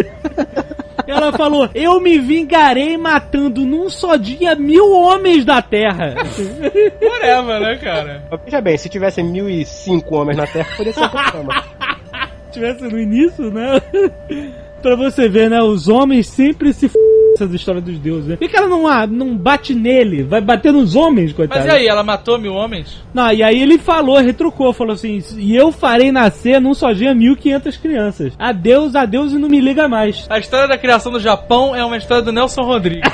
[1.06, 6.14] Ela falou: Eu me vingarei matando num só dia mil homens da terra.
[7.02, 8.24] Whatever, né, cara?
[8.30, 11.64] Mas Veja bem, se tivesse 1005 homens na Terra, poderia ser um problema.
[12.52, 13.80] tivesse no início, né?
[14.82, 15.60] pra você ver, né?
[15.62, 16.96] Os homens sempre se f...
[17.36, 18.36] essas histórias dos deuses, né?
[18.36, 20.22] Por que que ela não, ah, não bate nele?
[20.22, 21.60] Vai bater nos homens, coitado.
[21.60, 23.02] Mas e aí, ela matou mil homens?
[23.14, 27.14] Não, e aí ele falou, retrucou, falou assim: e eu farei nascer num só dia
[27.14, 28.32] 1.500 crianças.
[28.38, 30.26] Adeus, adeus e não me liga mais.
[30.28, 33.02] A história da criação do Japão é uma história do Nelson Rodrigues.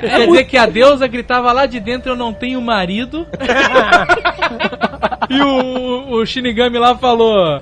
[0.00, 3.26] Quer dizer que a deusa gritava lá de dentro: Eu não tenho marido.
[5.30, 7.60] e o, o Shinigami lá falou: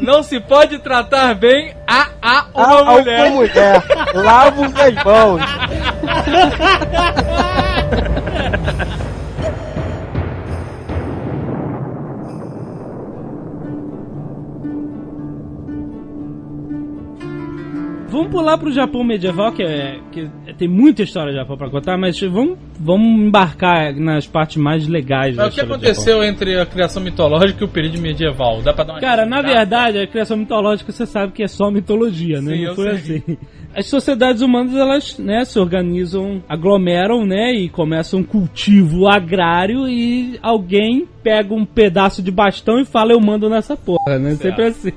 [0.00, 3.26] Não se pode tratar bem a, a uma Ah, mulher.
[3.26, 3.82] uma mulher.
[4.14, 5.42] Minhas mãos.
[18.08, 21.98] Vamos pular pro Japão medieval, que, é, que tem muita história do Japão pra contar,
[21.98, 26.64] mas vamos, vamos embarcar nas partes mais legais da Mas o que aconteceu entre a
[26.64, 28.62] criação mitológica e o período medieval?
[28.62, 31.70] Dá pra dar uma Cara, na verdade, a criação mitológica você sabe que é só
[31.70, 32.56] mitologia, né?
[32.56, 33.16] Sim, Não eu foi sei.
[33.18, 33.36] assim.
[33.76, 40.38] As sociedades humanas, elas, né, se organizam, aglomeram, né, e começam um cultivo agrário e
[40.42, 44.34] alguém pega um pedaço de bastão e fala, eu mando nessa porra, né?
[44.36, 44.92] Sempre assim.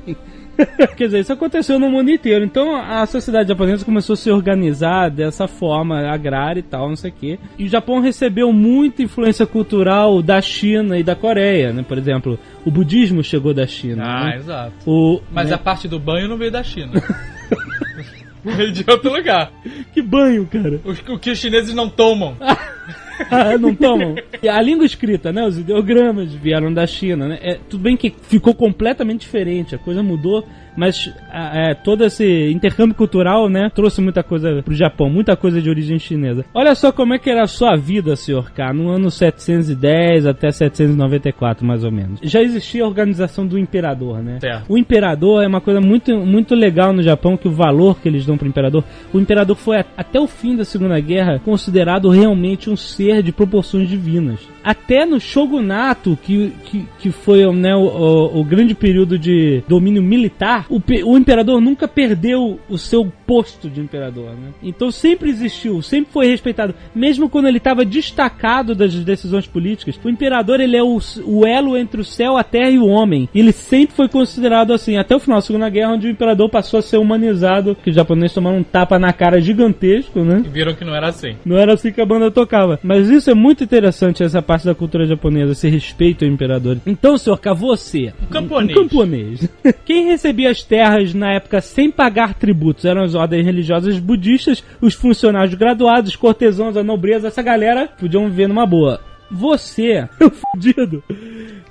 [0.96, 2.44] Quer dizer, isso aconteceu no mundo inteiro.
[2.46, 7.12] Então a sociedade japonesa começou a se organizar dessa forma, agrária e tal, não sei
[7.12, 7.40] o quê.
[7.58, 11.84] E o Japão recebeu muita influência cultural da China e da Coreia, né?
[11.84, 14.04] Por exemplo, o budismo chegou da China.
[14.06, 14.36] Ah, né?
[14.38, 14.74] exato.
[14.86, 15.56] O, Mas né?
[15.56, 16.92] a parte do banho não veio da China.
[18.44, 19.52] veio de outro lugar.
[19.94, 20.80] Que banho, cara.
[20.84, 22.36] O, o que os chineses não tomam.
[23.31, 24.15] Ah, não tomam.
[24.41, 25.43] E a língua escrita, né?
[25.45, 27.39] Os ideogramas vieram da China, né?
[27.41, 32.49] É, tudo bem que ficou completamente diferente, a coisa mudou, mas ah, é, todo esse
[32.51, 33.69] intercâmbio cultural, né?
[33.73, 36.45] Trouxe muita coisa pro Japão, muita coisa de origem chinesa.
[36.53, 40.51] Olha só como é que era a sua vida, senhor K, no ano 710 até
[40.51, 42.19] 794, mais ou menos.
[42.23, 44.39] Já existia a organização do imperador, né?
[44.39, 44.65] Certo.
[44.69, 48.25] O imperador é uma coisa muito, muito legal no Japão, que o valor que eles
[48.25, 48.84] dão pro imperador.
[49.13, 53.89] O imperador foi até o fim da Segunda Guerra considerado realmente um ser de proporções
[53.89, 54.39] divinas.
[54.63, 60.02] Até no shogunato, que, que, que foi né, o, o- o grande período de domínio
[60.02, 64.30] militar, o, o imperador nunca perdeu o seu posto de imperador.
[64.32, 64.50] Né?
[64.63, 66.74] Então sempre existiu, sempre foi respeitado.
[66.93, 71.78] Mesmo quando ele estava destacado das decisões políticas, o imperador ele é o, o elo
[71.78, 73.28] entre o céu, a terra e o homem.
[73.34, 76.80] Ele sempre foi considerado assim, até o final da Segunda Guerra, onde o imperador passou
[76.80, 80.43] a ser humanizado, que os japoneses tomaram um tapa na cara gigantesco, né?
[80.45, 81.36] E viram que não era assim.
[81.45, 82.80] Não era assim que a banda tocava.
[82.84, 86.78] Mas isso é muito interessante, essa parte da cultura japonesa, esse respeito ao imperador.
[86.86, 88.78] Então, senhor K, você, camponês.
[88.78, 89.50] um camponês.
[89.86, 94.94] Quem recebia as terras na época sem pagar tributos eram as ordens religiosas budistas, os
[94.94, 99.00] funcionários graduados, os cortesãos, a nobreza, essa galera podiam viver numa boa.
[99.32, 100.06] você,
[100.54, 101.02] fudido,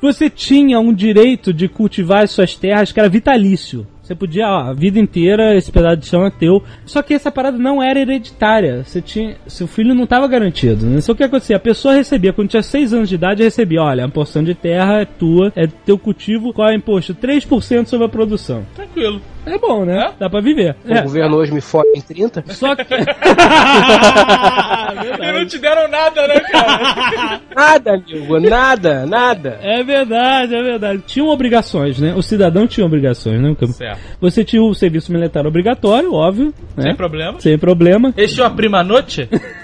[0.01, 3.87] você tinha um direito de cultivar as suas terras que era vitalício.
[4.11, 6.61] Você podia, ó, a vida inteira esse pedaço de chão é teu.
[6.85, 8.83] Só que essa parada não era hereditária.
[8.83, 10.85] Você tinha, seu filho não estava garantido.
[10.85, 10.99] Né?
[11.09, 11.55] O que acontecia.
[11.55, 15.03] A pessoa recebia, quando tinha 6 anos de idade, recebia, olha, uma porção de terra
[15.03, 17.15] é tua, é teu cultivo, qual é o imposto?
[17.15, 18.67] 3% sobre a produção.
[18.75, 19.21] Tranquilo.
[19.47, 20.13] É bom, né?
[20.19, 20.75] Dá pra viver.
[20.85, 21.03] O É.
[21.03, 22.45] governo hoje me fode em 30.
[22.49, 22.83] Só que.
[25.23, 27.41] E não te deram nada, né, cara?
[27.57, 29.59] Nada, amigo, nada, nada.
[29.63, 31.03] É verdade, é verdade.
[31.07, 32.15] Tinham obrigações, né?
[32.15, 33.55] O cidadão tinha obrigações, né?
[33.73, 34.00] certo.
[34.21, 36.85] Você tinha o serviço militar obrigatório, óbvio, né?
[36.85, 37.41] Sem problema.
[37.41, 38.15] Sem problema.
[38.17, 39.29] Eles tinham a prima noite?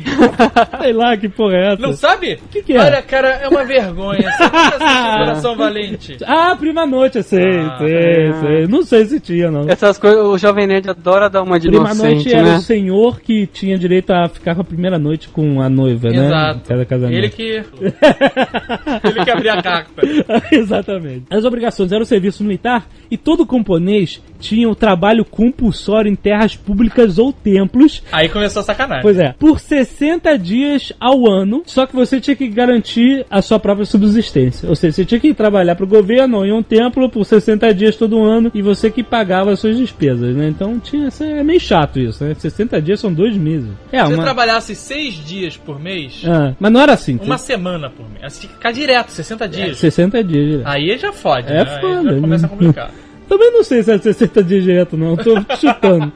[0.82, 1.82] Sei lá que porra é essa.
[1.82, 2.34] Não sabe?
[2.44, 2.80] O que que é?
[2.80, 4.30] Olha, cara, é uma vergonha.
[4.30, 4.78] Você nunca
[5.18, 6.16] Coração Valente?
[6.24, 8.66] Ah, prima noite, eu sei, Ah, sei, sei.
[8.66, 9.68] Não sei se tinha, não.
[9.68, 12.56] Essas coisas, o Jovem Nerd adora dar uma de Prima inocente, noite era né?
[12.56, 16.26] o senhor que tinha direito a ficar com a primeira noite com a noiva, né?
[16.26, 16.60] Exato.
[16.68, 17.16] Cada casamento.
[17.16, 17.62] Ele que.
[19.04, 20.02] Ele que abria a carta.
[20.50, 21.24] Exatamente.
[21.30, 26.54] As obrigações eram o serviço militar e todo camponês tinha o trabalho compulsório em terras
[26.54, 28.02] públicas ou templos.
[28.12, 29.02] Aí começou a sacanagem.
[29.02, 33.58] Pois é, por 60 dias ao ano, só que você tinha que garantir a sua
[33.58, 34.68] própria subsistência.
[34.68, 37.96] Ou seja, você tinha que trabalhar pro governo ou em um templo por 60 dias
[37.96, 40.48] todo ano e você que pagava as suas despesas, né?
[40.48, 42.34] Então tinha, é meio chato isso, né?
[42.38, 43.70] 60 dias são dois meses.
[43.90, 44.24] É, Se você uma...
[44.24, 47.18] trabalhasse seis dias por mês, Ah, mas não era assim.
[47.22, 48.24] uma semana por mês.
[48.24, 49.78] Assim, ficar direto, 60 dias.
[49.78, 50.44] 60 dias.
[50.50, 50.66] direto.
[50.66, 51.80] Aí já fode, É né?
[51.80, 52.56] foda, Aí já começa a né?
[52.56, 52.90] complicar.
[53.34, 55.16] Também não sei se é 60 dias direto, não.
[55.16, 56.12] Tô chutando.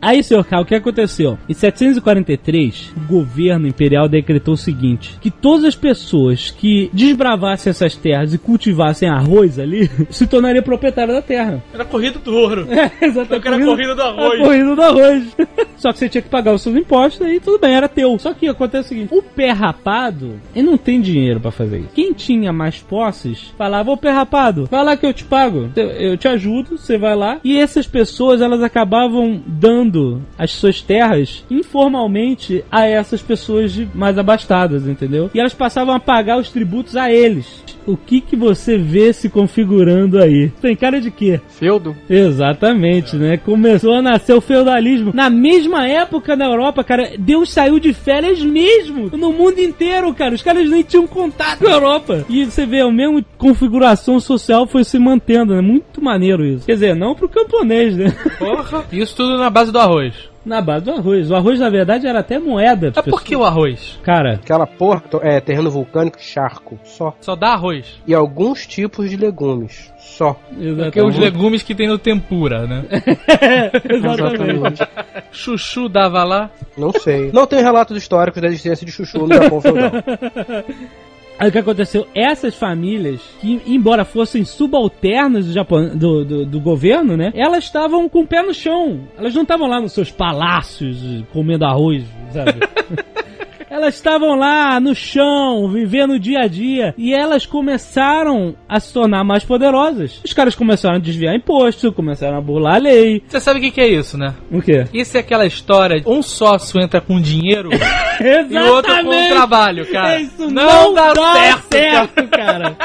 [0.00, 1.38] Aí, senhor K, o que aconteceu?
[1.48, 7.96] Em 743, o governo imperial decretou o seguinte: que todas as pessoas que desbravassem essas
[7.96, 11.62] terras e cultivassem arroz ali se tornariam proprietários da terra.
[11.72, 12.66] Era corrida do ouro.
[12.76, 13.48] É, exatamente.
[13.48, 14.40] Era corrida do arroz.
[14.40, 15.36] A corrida do arroz.
[15.76, 18.18] Só que você tinha que pagar os seus impostos e tudo bem, era teu.
[18.18, 21.88] Só que acontece o seguinte: o pé rapado, ele não tem dinheiro pra fazer isso.
[21.94, 25.70] Quem tinha mais posses falava: Ô pé rapado, vai lá que eu te pago.
[25.74, 27.40] Eu te ajudo, você vai lá.
[27.42, 29.95] E essas pessoas, elas acabavam dando
[30.38, 35.30] as suas terras informalmente a essas pessoas mais abastadas, entendeu?
[35.34, 37.64] E elas passavam a pagar os tributos a eles.
[37.86, 40.50] O que que você vê se configurando aí?
[40.60, 41.40] Tem cara de quê?
[41.48, 41.96] Feudo?
[42.10, 43.36] Exatamente, né?
[43.36, 45.12] Começou a nascer o feudalismo.
[45.14, 49.08] Na mesma época na Europa, cara, Deus saiu de férias mesmo.
[49.16, 50.34] No mundo inteiro, cara.
[50.34, 52.24] Os caras nem tinham contato com a Europa.
[52.28, 55.60] E você vê, a mesma configuração social foi se mantendo, né?
[55.60, 56.66] Muito maneiro isso.
[56.66, 58.12] Quer dizer, não pro camponês, né?
[58.38, 58.84] Porra.
[58.90, 60.14] Isso tudo na base do arroz.
[60.44, 61.30] Na base do arroz.
[61.30, 62.92] O arroz, na verdade, era até moeda.
[62.94, 63.98] Mas por que o arroz?
[64.02, 67.16] Cara, Aquela porra é terreno vulcânico, charco, só.
[67.20, 68.00] Só dá arroz.
[68.06, 70.34] E alguns tipos de legumes, só.
[70.34, 71.00] Porque exatamente.
[71.00, 72.84] os legumes que tem no tempura, né?
[73.90, 74.82] exatamente.
[75.32, 76.50] Chuchu dava lá.
[76.78, 77.32] Não sei.
[77.32, 79.90] Não tem relatos históricos da existência de chuchu no Japão feudal.
[81.38, 82.06] Aí o que aconteceu?
[82.14, 87.30] Essas famílias, que embora fossem subalternas do, Japão, do, do, do governo, né?
[87.34, 89.00] Elas estavam com o pé no chão.
[89.18, 90.98] Elas não estavam lá nos seus palácios
[91.32, 92.60] comendo arroz, sabe?
[93.68, 98.92] Elas estavam lá no chão, vivendo o dia a dia, e elas começaram a se
[98.92, 100.20] tornar mais poderosas.
[100.24, 103.22] Os caras começaram a desviar imposto, começaram a burlar a lei.
[103.26, 104.34] Você sabe o que, que é isso, né?
[104.50, 104.86] O quê?
[104.92, 107.70] Isso é aquela história: um sócio entra com dinheiro
[108.50, 110.20] e o outro com o trabalho, cara.
[110.20, 112.76] Isso não, dá, certo, certo, cara.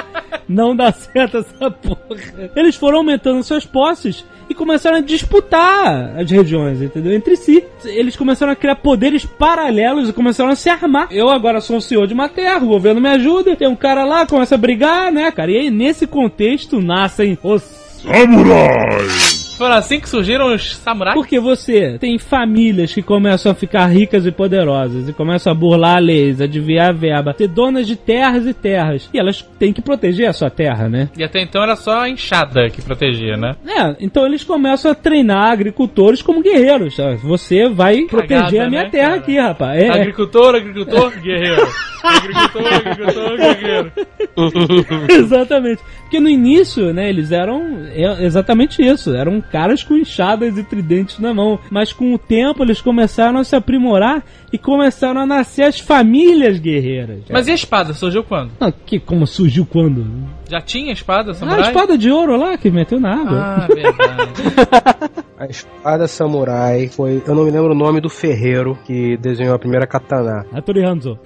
[0.52, 2.52] Não dá certo essa porra.
[2.56, 7.14] Eles foram aumentando suas posses e começaram a disputar as regiões, entendeu?
[7.14, 7.64] Entre si.
[7.86, 11.08] Eles começaram a criar poderes paralelos e começaram a se armar.
[11.10, 14.04] Eu agora sou um senhor de uma terra, o governo me ajuda, tem um cara
[14.04, 15.52] lá, começa a brigar, né, cara?
[15.52, 17.62] E aí, nesse contexto, nascem os
[18.02, 19.41] Samurai!
[19.62, 21.14] Foram assim que surgiram os samurais?
[21.14, 26.02] Porque você tem famílias que começam a ficar ricas e poderosas e começam a burlar
[26.02, 29.08] leis, a desviar a verba, ter donas de terras e terras.
[29.14, 31.10] E elas têm que proteger a sua terra, né?
[31.16, 33.56] E até então era só a enxada que protegia, né?
[33.68, 36.96] É, então eles começam a treinar agricultores como guerreiros.
[36.96, 37.18] sabe?
[37.18, 39.20] Você vai proteger a minha né, terra cara?
[39.20, 39.84] aqui, rapaz.
[39.84, 41.68] É, Agricultor, agricultor, guerreiro.
[42.04, 43.92] Agricultor, agricultor, guerreiro.
[45.08, 45.84] exatamente.
[46.12, 49.16] Porque no início, né, eles eram é, exatamente isso.
[49.16, 51.58] Eram caras com enxadas e tridentes na mão.
[51.70, 54.22] Mas com o tempo eles começaram a se aprimorar
[54.52, 57.20] e começaram a nascer as famílias guerreiras.
[57.30, 57.94] Mas e a espada?
[57.94, 58.52] Surgiu quando?
[58.60, 60.06] Ah, que como surgiu quando?
[60.50, 61.64] Já tinha espada Ah, samurai?
[61.64, 63.40] a espada de ouro lá que meteu na água.
[63.40, 65.22] Ah, verdade.
[65.42, 67.24] A espada samurai foi.
[67.26, 70.46] Eu não me lembro o nome do ferreiro que desenhou a primeira katana.
[70.54, 71.18] Hattori Hanzo.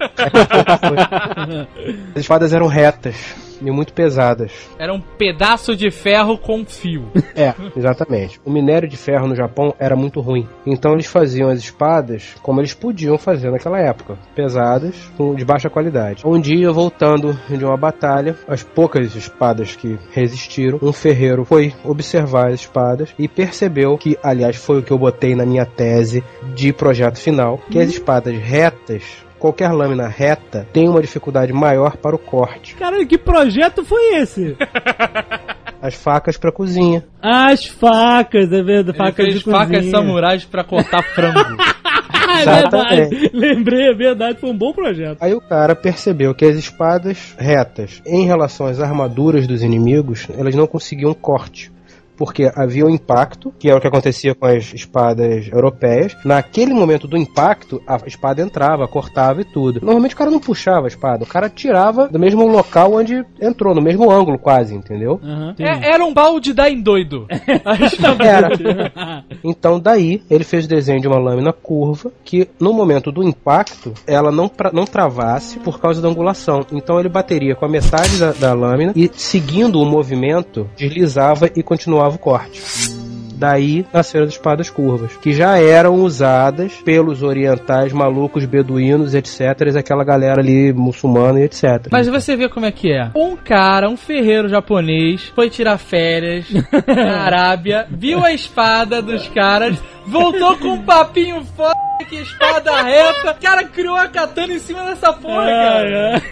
[2.14, 3.45] As espadas eram retas.
[3.60, 4.52] E muito pesadas.
[4.78, 7.06] Era um pedaço de ferro com fio.
[7.36, 8.40] É, exatamente.
[8.46, 10.48] O minério de ferro no Japão era muito ruim.
[10.64, 14.16] Então eles faziam as espadas como eles podiam fazer naquela época.
[14.34, 16.22] Pesadas, com- de baixa qualidade.
[16.26, 22.48] Um dia, voltando de uma batalha, as poucas espadas que resistiram, um ferreiro foi observar
[22.48, 26.72] as espadas e percebeu que, aliás, foi o que eu botei na minha tese de
[26.72, 29.02] projeto final, que as espadas retas,
[29.46, 32.74] qualquer lâmina reta, tem uma dificuldade maior para o corte.
[32.74, 34.56] Caralho, que projeto foi esse?
[35.80, 37.04] As facas para cozinha.
[37.22, 39.56] As facas, é verdade, facas de cozinha.
[39.56, 41.56] facas samurais pra cortar frango.
[41.84, 43.10] Ah, é Exatamente.
[43.10, 43.30] verdade.
[43.32, 45.18] Lembrei, é verdade, foi um bom projeto.
[45.20, 50.54] Aí o cara percebeu que as espadas retas, em relação às armaduras dos inimigos, elas
[50.56, 51.70] não conseguiam corte.
[52.16, 56.16] Porque havia um impacto, que é o que acontecia com as espadas europeias.
[56.24, 59.80] Naquele momento do impacto, a espada entrava, cortava e tudo.
[59.82, 63.74] Normalmente o cara não puxava a espada, o cara tirava do mesmo local onde entrou,
[63.74, 65.20] no mesmo ângulo quase, entendeu?
[65.22, 65.54] Aham.
[65.58, 67.26] É- era um balde da endoido.
[68.20, 69.24] Era.
[69.44, 73.92] Então daí ele fez o desenho de uma lâmina curva que no momento do impacto
[74.06, 76.64] ela não, pra- não travasse por causa da angulação.
[76.72, 81.62] Então ele bateria com a metade da, da lâmina e seguindo o movimento deslizava e
[81.62, 82.60] continuava o corte.
[83.36, 89.76] Daí nasceram as espadas curvas, que já eram usadas pelos orientais malucos, beduínos, etc.
[89.78, 91.88] Aquela galera ali muçulmana e etc.
[91.92, 93.10] Mas você vê como é que é.
[93.14, 96.46] Um cara, um ferreiro japonês, foi tirar férias
[96.88, 103.30] na Arábia, viu a espada dos caras, voltou com um papinho foda que espada reta.
[103.30, 106.22] O cara criou a katana em cima dessa porra, cara.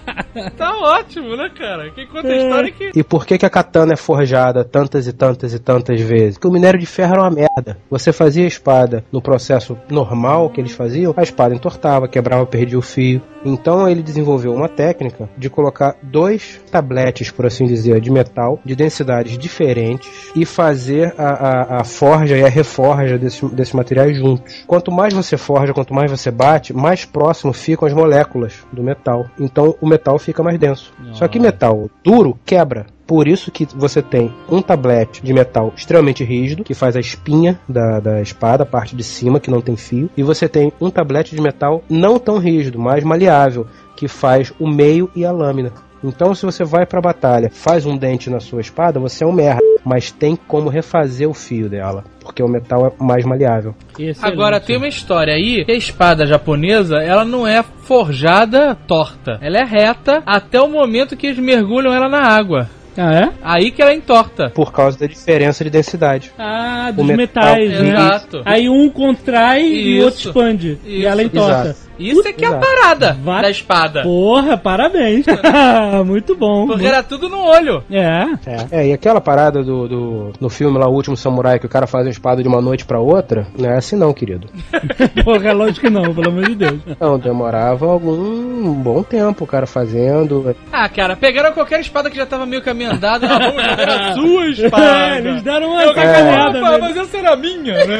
[0.56, 1.90] Tá ótimo, né, cara?
[1.90, 2.92] Quem conta a história é que.
[2.98, 6.34] E por que, que a katana é forjada tantas e tantas e tantas vezes?
[6.34, 7.78] Porque o minério de ferro era uma merda.
[7.88, 12.78] Você fazia a espada no processo normal que eles faziam, a espada entortava, quebrava, perdia
[12.78, 13.22] o fio.
[13.44, 18.74] Então ele desenvolveu uma técnica de colocar dois tabletes, por assim dizer, de metal, de
[18.74, 24.64] densidades diferentes, e fazer a, a, a forja e a reforja desses, desses materiais juntos.
[24.66, 29.26] Quanto mais você forja, quanto mais você bate, mais próximo ficam as moléculas do metal.
[29.38, 30.92] Então o metal fica mais denso.
[31.12, 32.86] Só que metal duro quebra.
[33.06, 37.60] Por isso que você tem um tablete de metal extremamente rígido, que faz a espinha
[37.68, 40.88] da, da espada, a parte de cima, que não tem fio, e você tem um
[40.88, 45.72] tablete de metal não tão rígido, mais maleável, que faz o meio e a lâmina.
[46.04, 49.32] Então, se você vai pra batalha, faz um dente na sua espada, você é um
[49.32, 53.74] merda, mas tem como refazer o fio dela, porque o metal é mais maleável.
[53.98, 54.18] Excelente.
[54.22, 59.38] Agora tem uma história aí que a espada japonesa ela não é forjada torta.
[59.40, 62.68] Ela é reta até o momento que eles mergulham ela na água.
[62.96, 63.28] Ah, é?
[63.42, 64.50] Aí que ela entorta.
[64.50, 66.30] Por causa da diferença de densidade.
[66.38, 67.16] Ah, dos metal.
[67.16, 67.88] metais, né?
[67.88, 68.42] Exato.
[68.44, 70.04] Aí um contrai e o Isso.
[70.04, 70.78] outro expande.
[70.84, 71.08] E Isso.
[71.08, 71.70] ela entorta.
[71.70, 71.84] Exato.
[71.98, 74.02] Isso é que é a parada Va- da espada.
[74.02, 75.24] Porra, parabéns.
[76.06, 76.66] Muito bom.
[76.66, 77.82] Porque era tudo no olho.
[77.90, 78.24] É.
[78.70, 81.86] É, e aquela parada do, do no filme lá, O Último Samurai, que o cara
[81.86, 84.48] faz uma espada de uma noite pra outra, não é assim não, querido.
[85.24, 86.80] Porra, lógico que não, pelo amor de Deus.
[87.00, 90.54] Não, demorava algum bom tempo o cara fazendo.
[90.72, 93.24] Ah, cara, pegaram qualquer espada que já tava meio caminho andado.
[93.26, 95.16] Ah, vamos jogar a sua É, espada.
[95.18, 96.58] eles deram uma Eu, sacaneada.
[96.58, 96.78] Opa, né?
[96.80, 97.98] mas essa era minha, né?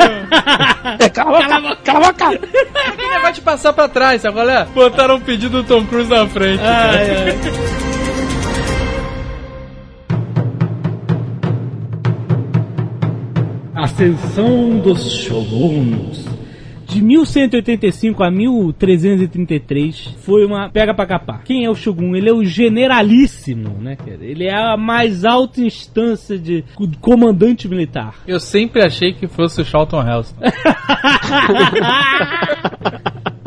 [1.15, 1.77] Cala a boca!
[1.85, 2.33] Cala a boca!
[2.33, 4.65] Ele vai te passar pra trás, sabe qual é?
[4.67, 6.63] Botaram um pedido do Tom Cruise na frente.
[6.63, 7.75] Ai, ai.
[13.75, 16.25] Ascensão dos Shoguns.
[16.87, 21.43] De 1185 a 1333 foi uma pega pra capar.
[21.43, 22.15] Quem é o Shogun?
[22.15, 24.25] Ele é o generalíssimo, né, cara?
[24.25, 26.65] Ele é a mais alta instância de
[27.01, 28.15] comandante militar.
[28.29, 30.41] Eu sempre achei que fosse o Charlton Heston.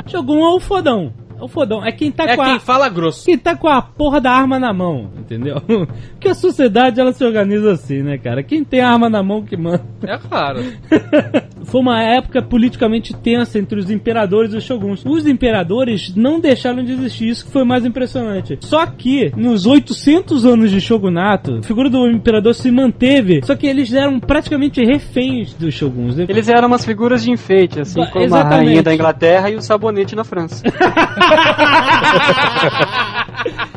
[0.07, 1.13] Shogun é o fodão.
[1.39, 1.85] É o fodão.
[1.85, 2.45] É quem tá É com a...
[2.45, 3.25] quem fala grosso.
[3.25, 5.61] que tá com a porra da arma na mão, entendeu?
[6.13, 8.41] Porque a sociedade ela se organiza assim, né, cara?
[8.41, 9.83] Quem tem a arma na mão que manda.
[10.03, 10.61] É claro.
[11.67, 15.03] Foi uma época politicamente tensa entre os imperadores e os shoguns.
[15.05, 18.57] Os imperadores não deixaram de existir, isso que foi mais impressionante.
[18.61, 23.67] Só que, nos 800 anos de shogunato, a figura do imperador se manteve, só que
[23.67, 26.15] eles eram praticamente reféns dos shoguns.
[26.15, 26.25] né?
[26.29, 28.65] Eles eram umas figuras de enfeite, assim como a exatamente.
[28.65, 30.63] rainha da Inglaterra e o sabonete na França.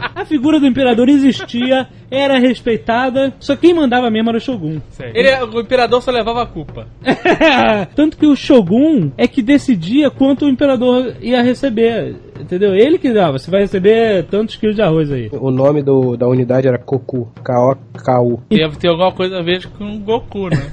[0.30, 4.80] A figura do imperador existia, era respeitada, só quem mandava mesmo era o shogun.
[5.12, 6.86] Ele, o imperador só levava a culpa.
[7.96, 12.14] Tanto que o Shogun é que decidia quanto o imperador ia receber.
[12.38, 12.76] Entendeu?
[12.76, 15.28] Ele que dava, você vai receber tantos quilos de arroz aí.
[15.32, 17.28] O nome do, da unidade era Koku.
[17.42, 18.40] K-O-K-U.
[18.50, 20.72] Deve ter alguma coisa a ver com o Goku, né?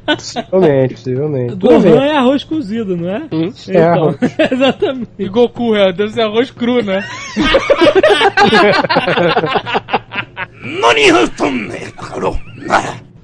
[0.06, 1.54] Possivelmente, possivelmente.
[1.56, 3.22] Gohan é arroz cozido, não é?
[3.32, 4.16] Hum, é arroz.
[4.52, 5.10] Exatamente.
[5.18, 7.04] E Goku, é, deve ser arroz cru, né?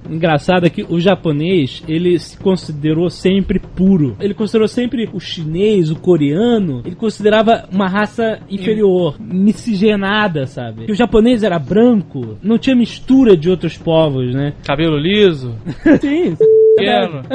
[0.09, 4.15] Engraçado é que o japonês, ele se considerou sempre puro.
[4.19, 10.85] Ele considerou sempre o chinês, o coreano, ele considerava uma raça inferior, miscigenada, sabe?
[10.85, 14.53] Que o japonês era branco, não tinha mistura de outros povos, né?
[14.65, 15.55] Cabelo liso,
[16.01, 16.35] Sim.
[16.75, 17.21] Pequeno.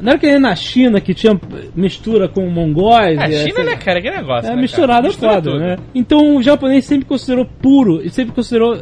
[0.00, 1.38] Não era que nem na China que tinha
[1.74, 3.18] mistura com mongóis.
[3.18, 3.98] A e China, essa- né, cara?
[3.98, 4.50] É que negócio.
[4.50, 5.76] É né, misturado é foda, né?
[5.94, 8.78] Então o japonês sempre considerou puro, e sempre considerou.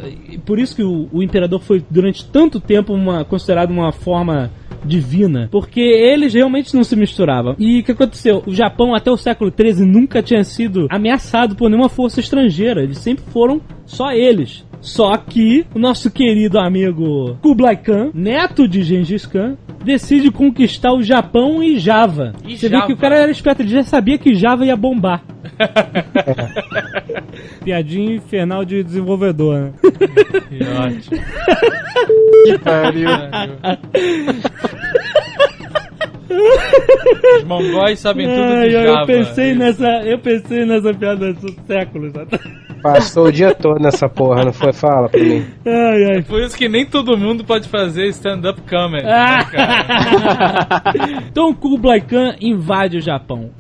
[0.47, 4.51] Por isso que o, o imperador foi durante tanto tempo uma, considerado uma forma
[4.85, 7.57] divina, porque eles realmente não se misturavam.
[7.59, 8.43] E o que aconteceu?
[8.47, 12.99] O Japão até o século XIII nunca tinha sido ameaçado por nenhuma força estrangeira, eles
[12.99, 14.65] sempre foram só eles.
[14.81, 21.03] Só que o nosso querido amigo Kublai Khan, neto de Gengis Khan, decide conquistar o
[21.03, 22.33] Japão e Java.
[22.47, 22.87] E Você vê Java?
[22.87, 25.23] que o cara era esperto, ele já sabia que Java ia bombar.
[27.65, 29.73] Piadinha infernal de desenvolvedor, né?
[30.49, 31.23] Que ótimo.
[32.45, 33.09] Que pariu.
[37.39, 39.01] Os mongóis sabem tudo de Java.
[39.01, 42.13] eu pensei nessa, eu pensei nessa piada há séculos.
[42.83, 44.73] Passou o dia todo nessa porra, não foi?
[44.73, 45.47] Fala pra mim.
[45.67, 46.23] Ai, ai.
[46.23, 49.07] Por isso que nem todo mundo pode fazer stand-up comedy.
[49.07, 49.39] Ah.
[49.39, 50.83] né, cara?
[51.31, 53.51] então Kublai Khan invade o Japão.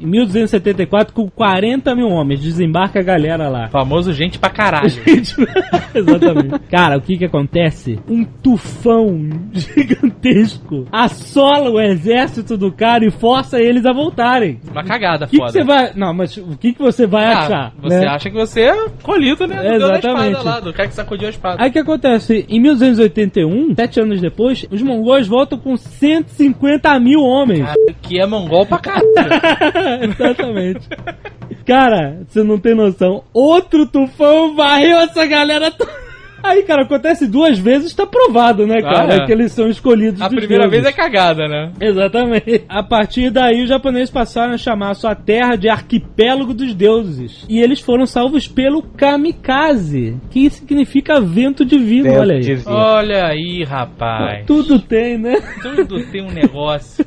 [0.00, 3.68] Em 1274, com 40 mil homens, desembarca a galera lá.
[3.68, 4.88] Famoso gente pra caralho.
[5.06, 5.34] Gente,
[5.94, 6.58] Exatamente.
[6.70, 7.98] Cara, o que que acontece?
[8.08, 14.60] Um tufão gigantesco assola o exército do cara e força eles a voltarem.
[14.70, 15.52] Uma cagada O que que foda.
[15.52, 15.92] você vai...
[15.94, 17.72] Não, mas o que que você vai Ah, achar?
[17.80, 18.06] Você né?
[18.08, 19.56] acha que você é colhido, né?
[19.56, 20.28] Da Exatamente.
[20.36, 21.62] espada lá, do cara que sacudiu a espada.
[21.62, 22.44] Aí o que acontece?
[22.48, 27.64] Em 1281, sete anos depois, os mongóis voltam com 150 mil homens.
[27.64, 29.06] Cara, que é mongol pra caralho.
[30.02, 30.88] Exatamente.
[31.66, 33.24] Cara, você não tem noção.
[33.32, 36.05] Outro tufão varreu essa galera toda.
[36.46, 39.14] Aí, cara, acontece duas vezes, tá provado, né, cara?
[39.14, 39.26] Ah, é.
[39.26, 40.82] Que eles são escolhidos A dos primeira deuses.
[40.84, 41.72] vez é cagada, né?
[41.80, 42.64] Exatamente.
[42.68, 47.44] A partir daí, os japoneses passaram a chamar a sua terra de arquipélago dos deuses.
[47.48, 52.40] E eles foram salvos pelo kamikaze, que significa vento divino, Vento olha aí.
[52.40, 52.70] divino.
[52.70, 54.44] Olha aí, rapaz.
[54.46, 55.36] Tudo tem, né?
[55.62, 57.04] Tudo tem um negócio.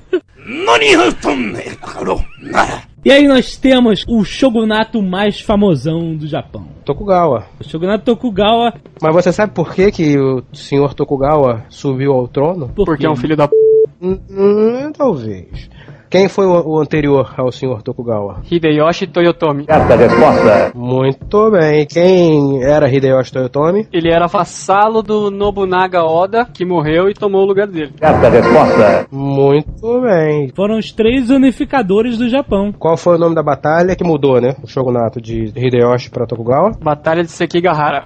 [3.04, 6.68] E aí nós temos o shogunato mais famosão do Japão.
[6.84, 7.46] Tokugawa.
[7.60, 8.74] O shogunato Tokugawa.
[9.02, 12.68] Mas você sabe por que, que o senhor Tokugawa subiu ao trono?
[12.70, 13.56] Por Porque é um filho da p.
[14.02, 15.70] Hum, hum, talvez.
[16.10, 18.42] Quem foi o, o anterior ao senhor Tokugawa?
[18.50, 19.66] Hideyoshi Toyotomi.
[20.74, 21.86] Muito bem.
[21.86, 23.88] Quem era Hideyoshi Toyotomi?
[23.94, 27.94] Ele era vassalo do Nobunaga Oda, que morreu e tomou o lugar dele.
[29.12, 30.52] Muito bem.
[30.56, 32.72] Foram os três unificadores do Japão.
[32.72, 34.56] Qual foi o nome da batalha que mudou, né?
[34.64, 36.72] O shogunato de Hideyoshi para Tokugawa?
[36.82, 38.04] Batalha de Sekigahara.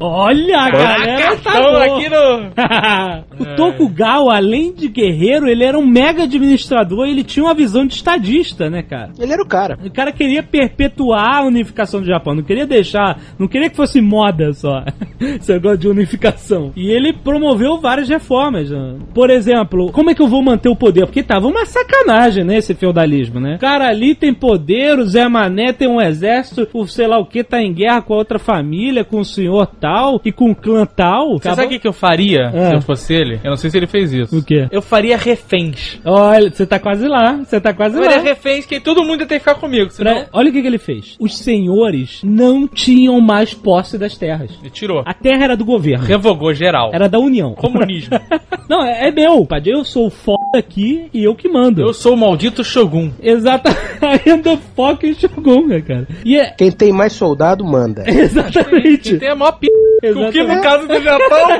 [0.00, 1.84] Olha, a galera tá boa.
[1.84, 3.42] aqui no.
[3.42, 7.86] o Tokugawa, além de guerreiro, ele era um mega administrador e ele tinha uma visão
[7.86, 9.10] de estadista, né, cara?
[9.18, 9.78] Ele era o cara.
[9.84, 14.00] O cara queria perpetuar a unificação do Japão, não queria deixar, não queria que fosse
[14.00, 14.84] moda só,
[15.20, 16.72] esse negócio de unificação.
[16.76, 18.70] E ele promoveu várias reformas.
[18.70, 18.96] né?
[19.14, 21.06] Por exemplo, como é que eu vou manter o poder?
[21.06, 23.56] Porque tava uma sacanagem, né, esse feudalismo, né?
[23.56, 27.26] O cara ali tem poder, o Zé Mané tem um exército, o sei lá o
[27.26, 30.54] que tá em guerra com a outra família, com o senhor tal e com o
[30.54, 31.38] clã tal.
[31.38, 32.68] Você sabe o que, que eu faria É.
[32.70, 33.40] se eu fosse ele?
[33.42, 34.36] Eu não sei se ele fez isso.
[34.38, 34.66] O quê?
[34.70, 36.00] Eu faria reféns.
[36.04, 38.10] Olha, você tá quase lá, você tá quase Eu lá.
[38.10, 39.90] faria reféns que todo mundo ia ter que ficar comigo.
[39.90, 40.14] Senão...
[40.14, 41.16] Pra- Olha o que, que ele fez.
[41.18, 44.50] Os senhores não tinham mais posse das terras.
[44.60, 45.02] Ele tirou.
[45.06, 46.04] A terra era do governo.
[46.04, 46.90] Revogou geral.
[46.92, 47.54] Era da União.
[47.54, 48.18] Comunismo.
[48.66, 49.72] Não, é, é meu, padre.
[49.72, 51.82] Eu sou o foda aqui e eu que mando.
[51.82, 53.10] Eu sou o maldito Shogun.
[53.22, 53.78] Exatamente.
[54.26, 56.08] Ainda foca em Shogun, né, cara?
[56.24, 56.46] E é.
[56.50, 58.04] Quem tem mais soldado manda.
[58.08, 59.10] Exatamente.
[59.12, 59.66] Que tem a maior p.
[60.02, 61.54] O que no caso do Japão não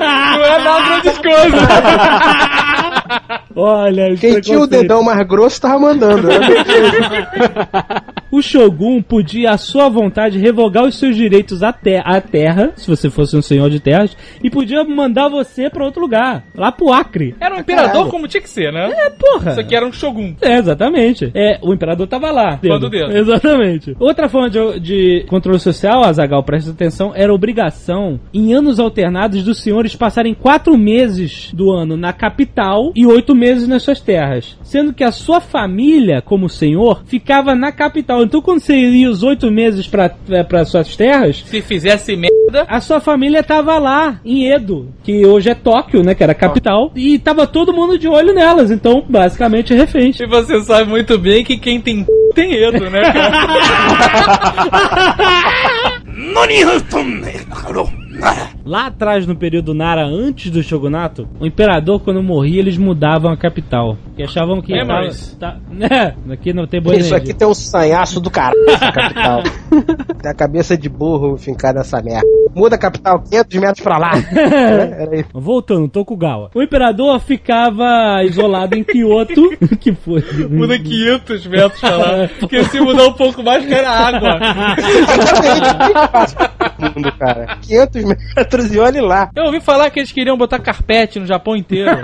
[0.45, 1.61] é nada grandes coisas.
[3.57, 6.27] Olha, Quem tinha o dedão mais grosso tava mandando.
[6.29, 6.35] Né?
[8.31, 12.89] O Shogun podia, à sua vontade, revogar os seus direitos à, te- à terra, se
[12.89, 16.93] você fosse um senhor de terras, e podia mandar você pra outro lugar, lá pro
[16.93, 17.37] Acre.
[17.41, 18.11] Era um imperador Caralho.
[18.11, 18.91] como tinha que ser, né?
[18.93, 19.53] É, porra.
[19.53, 20.35] Isso aqui era um Shogun.
[20.43, 21.31] É, exatamente.
[21.33, 22.59] É, o imperador tava lá.
[22.59, 23.17] Quando dedo.
[23.17, 23.95] Exatamente.
[24.01, 29.45] Outra forma de, de controle social, Azagal, presta atenção, era a obrigação, em anos alternados,
[29.45, 34.59] dos senhores passarem quatro meses do ano na capital e oito meses nas suas terras.
[34.65, 39.23] Sendo que a sua família, como senhor, ficava na capital Então quando você ia os
[39.23, 42.65] oito meses pra, é, suas terras, Se fizesse merda.
[42.69, 46.15] a sua família tava lá, em Edo, que hoje é Tóquio, né?
[46.15, 48.71] Que era a capital, e tava todo mundo de olho nelas.
[48.71, 50.19] Então, basicamente, reféns.
[50.21, 53.33] E você sabe muito bem que quem tem tem Edo, né, cara?
[58.65, 63.37] Lá atrás, no período Nara, antes do Shogunato, o imperador, quando morria, eles mudavam a
[63.37, 63.99] capital.
[64.17, 64.73] Que achavam que.
[64.73, 65.37] Memories.
[65.39, 66.15] Tá, né?
[66.31, 67.19] Aqui não tem boa Isso energia.
[67.19, 69.43] aqui tem um sanhaço do caralho, essa capital.
[70.23, 72.27] tem a cabeça de burro fincada nessa merda.
[72.55, 74.13] Muda a capital 500 metros pra lá.
[74.17, 75.29] É, Era isso.
[75.35, 76.51] Voltando, Tokugawa.
[76.55, 79.51] O imperador ficava isolado em Kyoto.
[79.79, 80.23] que foi?
[80.49, 82.31] Muda 500 metros pra lá.
[82.41, 84.39] Porque se mudar um pouco mais, cai na água.
[86.95, 87.59] mundo, cara.
[87.61, 89.31] 500 metros e olhe lá.
[89.35, 91.91] Eu ouvi falar que eles queriam botar carpete no Japão inteiro.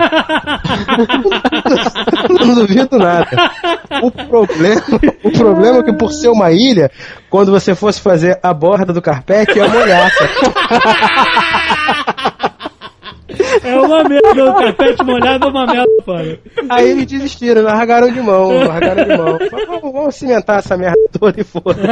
[2.29, 3.29] Não duvido nada.
[4.01, 4.81] O problema,
[5.23, 6.89] o problema é que por ser uma ilha,
[7.29, 10.11] quando você fosse fazer a borda do carpete, ia molhar.
[13.63, 16.37] É uma merda, o carpete molhado é uma merda, mano.
[16.69, 19.37] Aí eles desistiram, largaram de mão, largaram de mão.
[19.67, 21.75] Vamos, vamos cimentar essa merda toda e foda.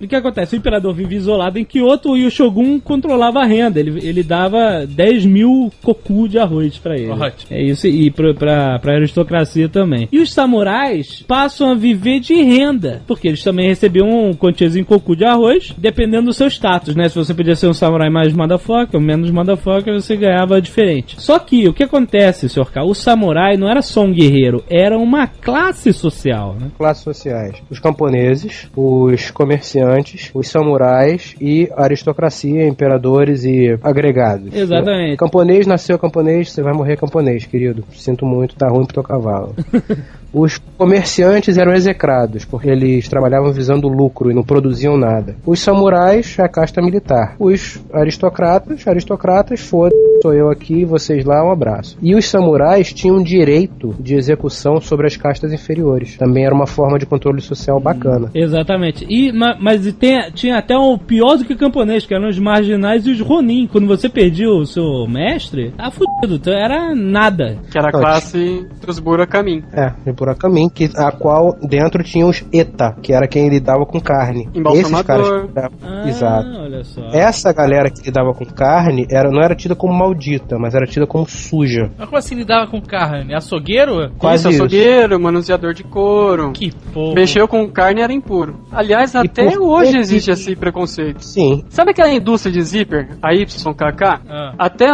[0.00, 0.54] O que acontece?
[0.54, 3.80] O imperador vivia isolado em Kyoto e o Shogun controlava a renda.
[3.80, 7.10] Ele, ele dava 10 mil koku de arroz pra ele.
[7.10, 7.50] Ótimo.
[7.50, 10.08] É isso, e pra, pra, pra aristocracia também.
[10.12, 15.16] E os samurais passam a viver de renda, porque eles também recebiam um quantiazinho koku
[15.16, 17.08] de arroz, dependendo do seu status, né?
[17.08, 21.16] Se você podia ser um samurai mais motherfucker ou menos motherfucker, você ganhava diferente.
[21.20, 22.70] Só que, o que acontece, Sr.
[22.70, 22.84] K?
[22.84, 26.70] O samurai não era só um guerreiro, era uma classe social, né?
[26.76, 27.56] Classes sociais.
[27.68, 29.87] Os camponeses, os comerciantes,
[30.34, 34.54] os samurais e a aristocracia, imperadores e agregados.
[34.54, 35.16] Exatamente.
[35.16, 37.84] Camponês nasceu camponês, você vai morrer camponês, querido.
[37.92, 39.54] Sinto muito, tá ruim pro teu cavalo.
[40.32, 45.34] Os comerciantes eram execrados, porque eles trabalhavam visando lucro e não produziam nada.
[45.46, 47.34] Os samurais, a casta militar.
[47.38, 51.96] Os aristocratas, aristocratas, foda sou eu aqui, vocês lá, um abraço.
[52.02, 56.16] E os samurais tinham direito de execução sobre as castas inferiores.
[56.16, 58.30] Também era uma forma de controle social bacana.
[58.34, 59.06] Exatamente.
[59.08, 62.28] E, ma- mas e tem- tinha até um pior do que o camponês, que eram
[62.28, 63.66] os marginais e os ronin.
[63.70, 66.34] Quando você perdia o seu mestre, tá fudido.
[66.34, 67.56] Então era nada.
[67.70, 69.62] Que era a classe dos Buracamin.
[69.72, 74.00] É, de Buracamin, que, a qual dentro tinha os ETA, que era quem lidava com
[74.00, 74.48] carne.
[74.74, 76.48] Esses caras lidavam- Ah, Exato.
[76.58, 77.08] olha só.
[77.12, 81.06] Essa galera que lidava com carne era, não era tida como maldita, mas era tida
[81.06, 81.90] como suja.
[81.96, 83.34] Mas como assim lidava com carne?
[83.34, 84.10] Açougueiro?
[84.18, 84.64] Quase isso, isso.
[84.64, 86.52] açougueiro, manuseador de couro.
[86.52, 87.14] Que porra.
[87.14, 88.56] Mexeu com carne era impuro.
[88.72, 91.20] Aliás, E até por hoje que existe esse preconceito.
[91.24, 91.64] Sim.
[91.68, 94.02] Sabe aquela indústria de zíper, a YKK?
[94.28, 94.54] Ah.
[94.58, 94.86] Até,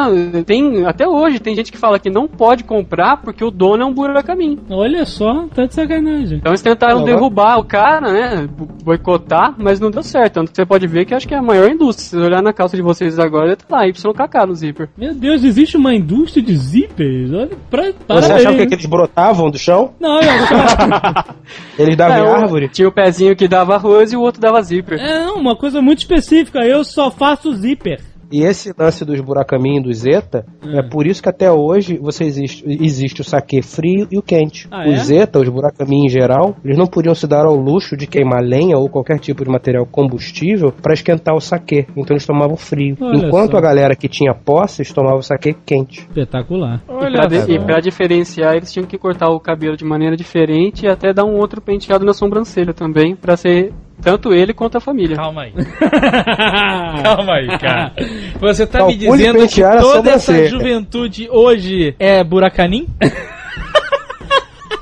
[0.46, 3.86] tem, até hoje tem gente que fala que não pode comprar porque o dono é
[3.86, 4.58] um buracamin.
[4.70, 6.38] Olha só, tá de sacanagem.
[6.38, 8.46] Então eles tentaram derrubar o cara, né?
[8.46, 10.34] bo- Boicotar, mas não deu certo.
[10.34, 12.04] Tanto que você pode ver que acho que é a maior indústria.
[12.04, 14.88] Se você olhar na calça de vocês agora, tá lá, YKK no zíper.
[14.96, 17.32] Meu Deus, existe uma indústria de zippers?
[17.32, 19.92] Olha, pra, Você achava que, que eles brotavam do chão?
[20.00, 20.28] Não, eu
[21.78, 22.68] Eles davam É, árvore?
[22.68, 24.98] Tinha o pezinho que dava arroz e o outro dava zíper.
[24.98, 26.60] É não, uma coisa muito específica.
[26.64, 28.00] Eu só faço zíper.
[28.34, 32.24] E esse lance dos buracamin e do Zeta, é por isso que até hoje você
[32.24, 34.66] existe, existe o saque frio e o quente.
[34.72, 35.04] Ah, os é?
[35.04, 38.76] Zeta, os buracamin em geral, eles não podiam se dar ao luxo de queimar lenha
[38.76, 41.86] ou qualquer tipo de material combustível para esquentar o saque.
[41.96, 42.96] Então eles tomavam frio.
[43.00, 43.58] Olha Enquanto só.
[43.58, 46.00] a galera que tinha posses tomava o saque quente.
[46.00, 46.82] Espetacular.
[46.88, 51.12] E e pra diferenciar, eles tinham que cortar o cabelo de maneira diferente e até
[51.12, 55.16] dar um outro penteado na sobrancelha também, pra ser tanto ele quanto a família.
[55.16, 55.52] Calma aí.
[57.02, 57.92] Calma aí, cara.
[58.40, 62.86] Você tá me Calcule dizendo que toda essa juventude hoje é buracanim?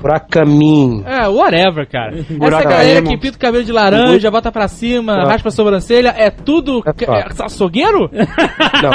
[0.02, 1.04] Buracamin.
[1.06, 2.16] É, whatever, cara.
[2.18, 5.26] Essa galera que pinta o cabelo de laranja, bota pra cima, Não.
[5.28, 8.10] raspa a sobrancelha, é tudo É é açougueiro?
[8.12, 8.90] Não,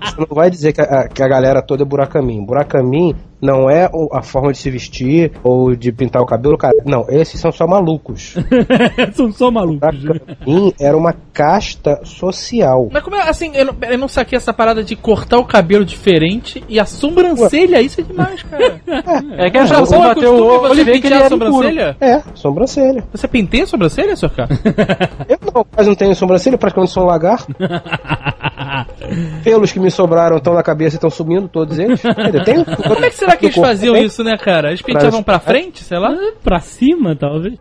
[0.00, 2.46] você não vai dizer que a, que a galera toda é buracamin.
[2.46, 6.74] Buracamin não é a forma de se vestir ou de pintar o cabelo, cara.
[6.86, 8.36] Não, esses são só malucos.
[9.14, 9.98] São só malucos.
[9.98, 12.88] Buracamin era uma casta social.
[12.92, 15.84] Mas como é, assim, eu não, eu não saquei essa parada de cortar o cabelo
[15.84, 18.80] diferente e a sobrancelha, isso é demais, cara.
[19.36, 21.28] É que No a você é bateu o olho você vê que ele pentear a
[21.28, 21.96] sobrancelha?
[22.00, 23.04] É, sobrancelha.
[23.12, 24.50] Você penteia a sobrancelha, senhor cara?
[25.28, 27.54] Eu não, quase não tenho sobrancelha, praticamente sou um lagarto.
[29.44, 32.00] Pelos que me sobraram estão na cabeça e estão sumindo, todos eles.
[32.44, 34.68] Tenho, Como é que será que eles faziam isso, né, cara?
[34.68, 36.16] Eles penteavam pra frente, sei lá?
[36.42, 37.54] pra cima, talvez.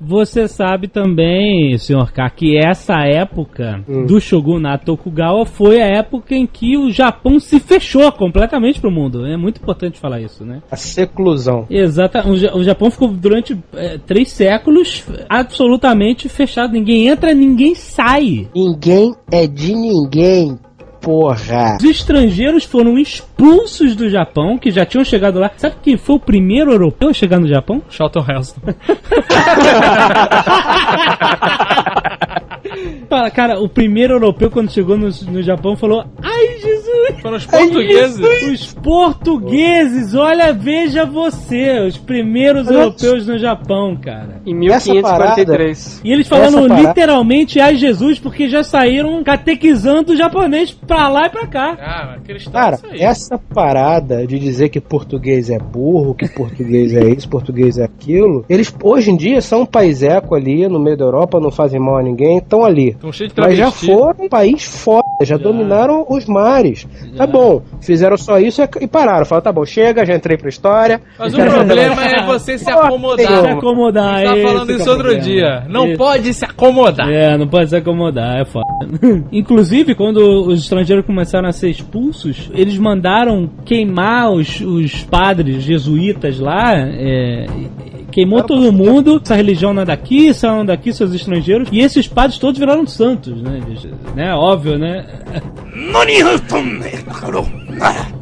[0.00, 4.06] Você sabe também, senhor K, que essa época Hum.
[4.06, 9.26] do Shogunato Tokugawa foi a época em que o Japão se fechou completamente pro mundo.
[9.26, 10.62] É muito importante falar isso, né?
[10.70, 11.66] A seclusão.
[11.68, 12.18] Exato.
[12.28, 16.72] O, Ja- o Japão ficou durante é, três séculos absolutamente fechado.
[16.72, 18.48] Ninguém entra, ninguém sai.
[18.54, 20.58] Ninguém é de ninguém,
[21.00, 21.78] porra.
[21.80, 25.50] Os estrangeiros foram expulsos do Japão, que já tinham chegado lá.
[25.56, 27.80] Sabe quem foi o primeiro europeu a chegar no Japão?
[27.88, 28.60] Charlton Heston.
[33.08, 37.20] Fala, Cara, o primeiro europeu quando chegou no, no Japão falou: Ai, Jesus!
[37.22, 38.18] Foram os portugueses.
[38.52, 44.40] Os portugueses, olha, veja você, os primeiros Mas- europeus no Japão, cara.
[44.46, 46.00] Em Essa 1543.
[46.04, 51.26] E eles falando parada- literalmente ai Jesus, porque já saíram catequizando o japonês pra lá
[51.26, 51.76] e pra cá.
[51.80, 52.16] Ah,
[52.52, 53.00] Cara, isso aí.
[53.00, 58.44] essa parada de dizer que português é burro, que português é isso, português é aquilo,
[58.48, 61.80] eles hoje em dia são um país eco ali no meio da Europa, não fazem
[61.80, 62.94] mal a ninguém, estão ali.
[63.00, 66.86] Tão cheio de Mas já foram um país foda, já, dominaram os mares.
[67.16, 69.24] Tá bom, fizeram só isso e- pararam.
[69.24, 71.00] Falaram, tá bom, chega, já entrei pra história.
[71.18, 73.46] Mas o problema é você se Porra, Se acomodar.
[73.56, 75.24] acomodar, A gente tava falando é isso outro problema.
[75.24, 75.64] dia.
[75.68, 77.08] Não Esse- pode se acomodar.
[77.10, 78.66] É, não pode se acomodar, é foda.
[79.32, 86.38] Inclusive, quando os estrangeiros começaram a ser expulsos, eles mandaram queimar os, os padres jesuítas
[86.38, 86.72] lá.
[86.76, 87.46] é,
[88.18, 91.68] queimou todo mundo, essa religião não é daqui, são daqui, seus estrangeiros.
[91.70, 93.60] E esses padres todos viraram santos, né?
[94.16, 94.34] Né?
[94.34, 95.06] Óbvio, né?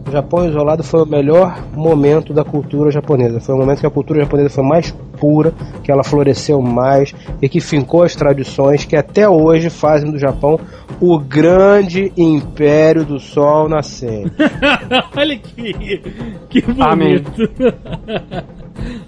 [0.07, 3.41] O Japão isolado foi o melhor momento da cultura japonesa.
[3.41, 7.49] Foi o momento que a cultura japonesa foi mais pura, que ela floresceu mais e
[7.49, 10.61] que fincou as tradições que até hoje fazem do Japão
[11.01, 14.31] o grande império do sol nascente.
[15.17, 16.03] Olha que,
[16.51, 17.25] que Amém.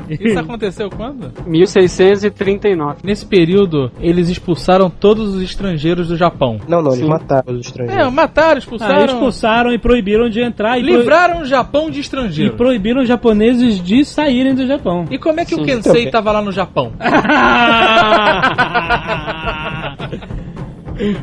[0.09, 1.31] Isso aconteceu quando?
[1.47, 2.99] 1639.
[3.05, 6.59] Nesse período, eles expulsaram todos os estrangeiros do Japão.
[6.69, 7.09] Não, não, eles Sim.
[7.09, 8.13] mataram os É, estrangeiros.
[8.13, 9.01] mataram, expulsaram.
[9.01, 12.57] Ah, expulsaram e proibiram de entrar e, pro- Livraram o Japão de e estrangeiros.
[12.57, 15.05] proibiram os japoneses de saírem do Japão.
[15.11, 15.65] E como é que o Sim.
[15.65, 16.93] Kensei Então, tava lá no Japão?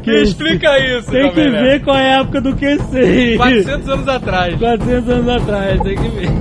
[0.08, 3.36] Explica isso, Tem que ver qual é a época do que sei.
[3.38, 4.56] 400 anos atrás.
[4.58, 6.32] 400 anos atrás, tem que ver.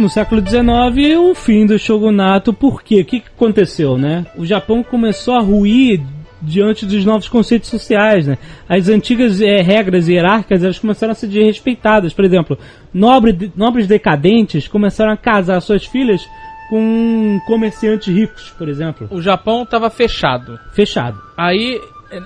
[0.00, 3.02] No século XIX, o fim do shogunato, por quê?
[3.02, 4.24] O que, que aconteceu, né?
[4.36, 6.00] O Japão começou a ruir
[6.40, 8.38] diante dos novos conceitos sociais, né?
[8.66, 12.14] As antigas eh, regras hierárquicas, elas começaram a ser desrespeitadas.
[12.14, 12.58] Por exemplo,
[12.94, 16.26] nobre- nobres decadentes começaram a casar suas filhas
[16.70, 19.06] com comerciantes ricos, por exemplo.
[19.10, 20.58] O Japão tava fechado.
[20.72, 21.18] Fechado.
[21.36, 21.78] Aí,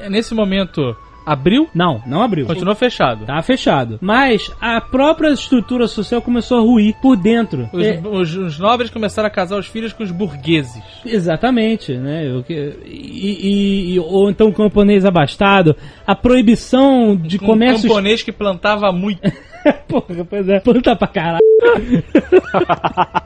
[0.08, 0.94] nesse momento,
[1.26, 2.46] abriu, Não, não abriu.
[2.46, 3.24] continuou fechado.
[3.24, 3.98] Tá fechado.
[4.00, 7.68] Mas a própria estrutura social começou a ruir por dentro.
[7.72, 10.82] Os, É, os- os nobres começaram a casar os filhos com os burgueses.
[11.04, 12.24] Exatamente, né?
[12.48, 12.52] E,
[12.86, 15.76] e- e- ou então o camponês abastado.
[16.06, 17.88] A proibição de Um comércio.
[17.88, 19.20] camponês que plantava muito.
[19.88, 21.38] Porra, pois é, planta pra caralho.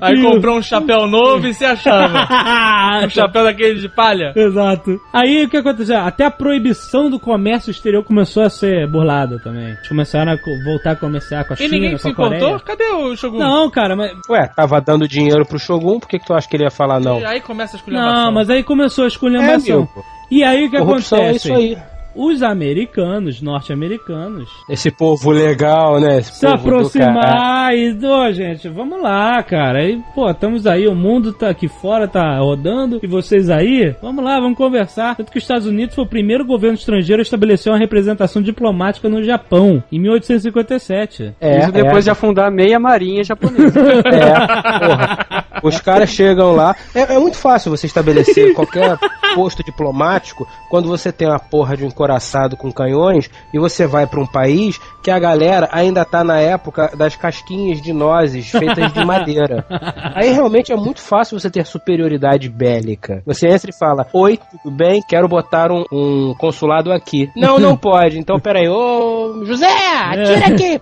[0.00, 2.28] Aí comprou um chapéu novo e se achava.
[3.04, 4.32] Um chapéu daquele de palha.
[4.34, 5.00] Exato.
[5.12, 5.98] Aí o que aconteceu?
[5.98, 9.68] Até a proibição do comércio exterior começou a ser burlada também.
[9.70, 12.38] Eles começaram a voltar a comerciar com a E China, ninguém com se a Coreia.
[12.38, 12.60] importou?
[12.60, 13.38] Cadê o Shogun?
[13.38, 16.56] Não, cara, mas Ué, tava dando dinheiro pro Shogun, por que, que tu acha que
[16.56, 17.20] ele ia falar não?
[17.20, 18.24] E aí começa a esculhambação.
[18.24, 19.76] Não, mas aí começou a É, esculhambação.
[19.76, 20.04] amigo.
[20.30, 21.48] e aí o que Corrupção é acontece?
[21.48, 21.78] isso aí.
[22.20, 26.18] Os americanos, norte-americanos, Esse povo legal, né?
[26.18, 26.86] Esse se povo do caralho.
[26.86, 29.84] aproximar e, ô gente, vamos lá, cara.
[29.88, 34.24] E, pô, estamos aí, o mundo tá aqui fora, tá rodando, e vocês aí, vamos
[34.24, 35.14] lá, vamos conversar.
[35.14, 39.08] Tanto que os Estados Unidos foi o primeiro governo estrangeiro a estabelecer uma representação diplomática
[39.08, 41.34] no Japão, em 1857.
[41.40, 42.00] É, Isso depois é.
[42.06, 43.78] de afundar meia marinha japonesa.
[44.08, 45.44] É, porra.
[45.62, 46.74] Os caras chegam lá.
[46.94, 48.98] É, é muito fácil você estabelecer qualquer
[49.34, 54.06] posto diplomático quando você tem uma porra de um encoraçado com canhões e você vai
[54.06, 58.92] pra um país que a galera ainda tá na época das casquinhas de nozes feitas
[58.92, 59.64] de madeira.
[60.14, 63.22] Aí realmente é muito fácil você ter superioridade bélica.
[63.26, 65.02] Você entra e fala: Oi, tudo bem?
[65.08, 67.30] Quero botar um, um consulado aqui.
[67.36, 68.18] Não, não pode.
[68.18, 70.80] Então peraí, ô José, atira aqui!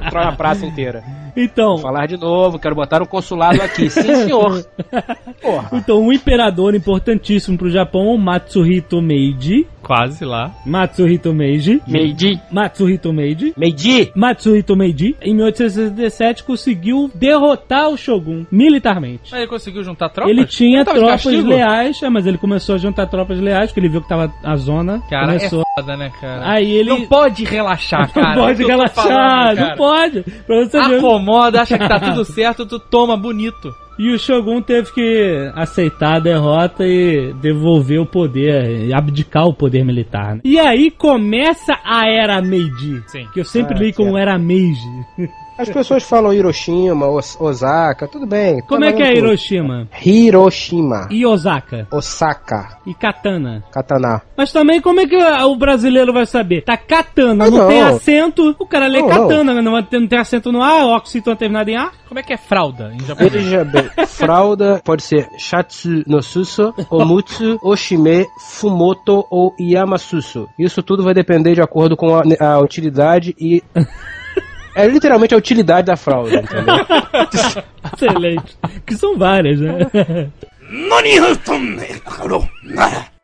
[0.00, 1.02] Destrói a praça inteira.
[1.36, 3.88] Então, Vou falar de novo, quero botar um consulado aqui.
[3.90, 4.64] Sim, senhor.
[5.40, 5.70] Porra.
[5.72, 10.52] então um imperador importantíssimo pro Japão, o Matsuhito Meiji, quase lá.
[10.66, 11.80] Matsuhito Meiji.
[11.88, 12.38] Meiji.
[12.52, 13.54] Matsuhito Meiji.
[13.56, 14.12] Meiji!
[14.14, 19.34] Matsuhito Meiji, em 1867, conseguiu derrotar o Shogun militarmente.
[19.34, 20.30] Aí ele conseguiu juntar tropas?
[20.30, 23.88] Ele tinha de tropas leais, é, mas ele começou a juntar tropas leais, porque ele
[23.88, 25.00] viu que tava a zona.
[25.08, 25.62] Cara, começou.
[25.62, 26.50] é foda, né, cara?
[26.50, 26.90] Aí ele.
[26.90, 28.36] Não pode relaxar, cara.
[28.36, 30.22] não É pode relaxar, falando, não pode.
[30.46, 30.98] Pra você ver.
[30.98, 33.74] Acomoda, acha que tá tudo certo, tu toma bonito.
[33.98, 39.52] E o Shogun teve que aceitar a derrota e devolver o poder, e abdicar o
[39.54, 40.36] poder militar.
[40.36, 40.40] né?
[40.44, 43.02] E aí começa a Era Meiji.
[43.08, 43.26] Sim.
[43.34, 44.16] Que eu sempre Ah, li como.
[44.16, 44.78] Era Meiji.
[45.58, 48.60] As pessoas falam Hiroshima, Os- Osaka, tudo bem.
[48.62, 49.14] Como é que é.
[49.16, 49.88] Hiroshima?
[50.04, 51.86] Hiroshima, E Osaka?
[51.90, 53.64] Osaka, E Katana?
[53.72, 54.22] Katana.
[54.36, 56.62] Mas também como é que o brasileiro vai saber?
[56.62, 57.68] Tá katana, Ah, não, não.
[57.68, 59.72] tem acento, o cara lê Não, katana, não.
[59.72, 61.90] não tem acento no A, oxítona terminado em A.
[62.08, 63.32] Como é que é fralda em japonês?
[63.32, 70.48] Veja bem, fralda pode ser Shatsu no Suso, Omutsu, Oshime, Fumoto ou Yamasuso.
[70.58, 73.62] Isso tudo vai depender de acordo com a, a utilidade e.
[74.78, 76.76] É literalmente a utilidade da fralda, entendeu?
[77.92, 78.56] Excelente.
[78.86, 80.30] que são várias, né?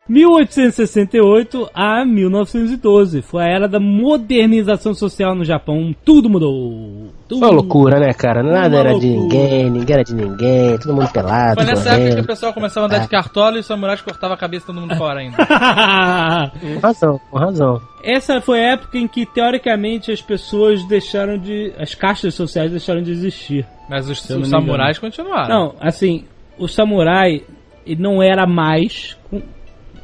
[0.06, 5.94] 1868 a 1912 foi a era da modernização social no Japão.
[6.04, 7.08] Tudo mudou.
[7.26, 7.38] Tudo.
[7.38, 8.42] Uma loucura, né, cara?
[8.42, 9.22] Nada era de loucura.
[9.22, 12.26] ninguém, ninguém era de ninguém, todo mundo pelado, Foi nessa época que o correndo.
[12.26, 14.96] pessoal começava a andar de cartola e os samurais cortavam a cabeça de todo mundo
[14.96, 15.36] fora ainda.
[16.60, 17.80] Com razão, com razão.
[18.02, 21.72] Essa foi a época em que, teoricamente, as pessoas deixaram de.
[21.78, 23.66] As castas sociais deixaram de existir.
[23.88, 25.48] Mas os, os samurais continuaram.
[25.48, 26.24] Não, assim,
[26.58, 27.42] o samurai
[27.86, 29.16] ele não era mais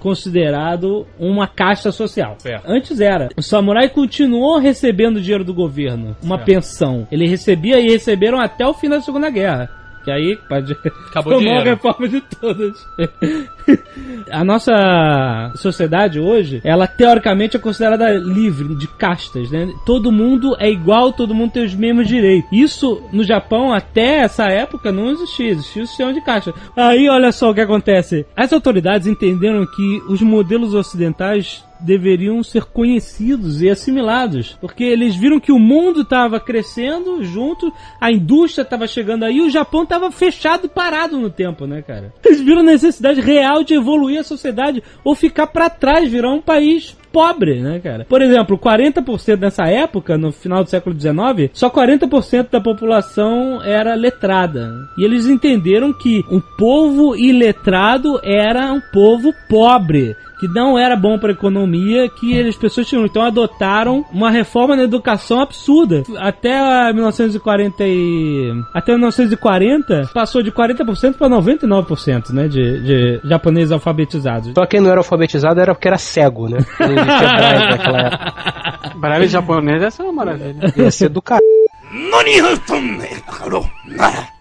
[0.00, 2.34] considerado uma casta social.
[2.38, 2.64] Certo.
[2.66, 3.28] Antes era.
[3.36, 6.46] O samurai continuou recebendo dinheiro do governo, uma Certo.
[6.46, 7.06] pensão.
[7.12, 9.70] Ele recebia e receberam até o fim da Segunda Guerra.
[10.04, 10.76] Que aí pode...
[11.10, 12.86] Acabou foi a maior reforma de todas.
[14.30, 19.68] a nossa sociedade hoje, ela teoricamente é considerada livre de castas, né?
[19.84, 22.50] Todo mundo é igual, todo mundo tem os mesmos direitos.
[22.52, 26.54] Isso no Japão até essa época não existia, existia o sistema de castas.
[26.76, 28.26] Aí olha só o que acontece.
[28.36, 35.40] As autoridades entenderam que os modelos ocidentais deveriam ser conhecidos e assimilados, porque eles viram
[35.40, 40.66] que o mundo estava crescendo junto, a indústria estava chegando aí, o Japão estava fechado
[40.66, 42.12] e parado no tempo, né, cara?
[42.24, 46.40] Eles viram a necessidade real de evoluir a sociedade ou ficar para trás, virar um
[46.40, 48.06] país pobre, né, cara?
[48.08, 53.94] Por exemplo, 40% nessa época, no final do século XIX, só 40% da população era
[53.94, 54.72] letrada.
[54.98, 61.18] E eles entenderam que um povo iletrado era um povo pobre que não era bom
[61.18, 63.04] para a economia, que as pessoas tinham.
[63.04, 66.02] Então adotaram uma reforma na educação absurda.
[66.16, 68.50] Até a 1940 e...
[68.72, 74.52] até 1940 passou de 40% para 99%, né, de, de japoneses alfabetizados.
[74.54, 76.58] Só quem não era alfabetizado era porque era cego, né?
[76.78, 78.98] Braille naquela época.
[78.98, 80.72] Braille japonês essa é uma maravilha.
[80.74, 81.40] Ia ser do cara.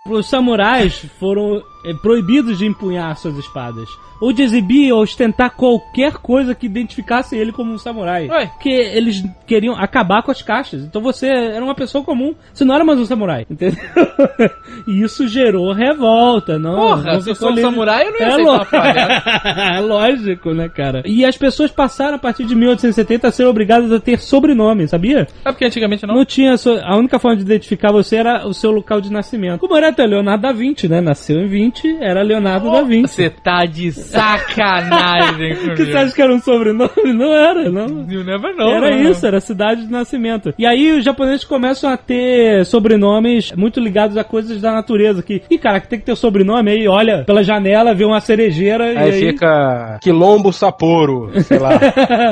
[0.07, 1.61] Os samurais foram
[2.01, 3.89] proibidos de empunhar suas espadas.
[4.21, 8.27] Ou de exibir ou ostentar qualquer coisa que identificasse ele como um samurai.
[8.27, 8.47] Ué.
[8.47, 10.83] Porque eles queriam acabar com as caixas.
[10.83, 12.35] Então você era uma pessoa comum.
[12.53, 13.45] Você não era mais um samurai.
[13.49, 13.79] Entendeu?
[14.85, 16.59] e isso gerou revolta.
[16.59, 19.75] Não, Porra, não se sou um samurai, eu não ia É aceitar.
[19.75, 21.01] É Lógico, né, cara?
[21.05, 25.27] E as pessoas passaram a partir de 1870 a ser obrigadas a ter sobrenome, sabia?
[25.45, 26.15] É porque antigamente não.
[26.15, 26.57] Não tinha.
[26.57, 29.59] so- A única forma de identificar você era o seu local de nascimento.
[29.61, 30.99] Como era até Leonardo da Vinci, né?
[30.99, 31.68] Nasceu em 20,
[32.01, 33.15] era Leonardo da Vinci.
[33.15, 35.97] Você tá de sacanagem Que você comigo.
[35.97, 37.13] acha que era um sobrenome?
[37.13, 38.05] Não era, não.
[38.09, 38.69] You never know.
[38.69, 39.09] Era né?
[39.09, 40.53] isso, era cidade de nascimento.
[40.57, 45.21] E aí os japoneses começam a ter sobrenomes muito ligados a coisas da natureza.
[45.23, 48.93] Que, e cara, que tem que ter sobrenome aí, olha pela janela, vê uma cerejeira
[48.93, 49.19] e Aí aí.
[49.31, 51.71] fica Quilombo Sapporo, sei lá.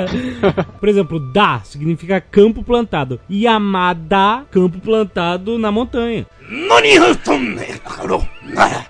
[0.80, 3.20] Por exemplo, Da significa campo plantado.
[3.32, 6.26] Yamada, campo plantado na montanha.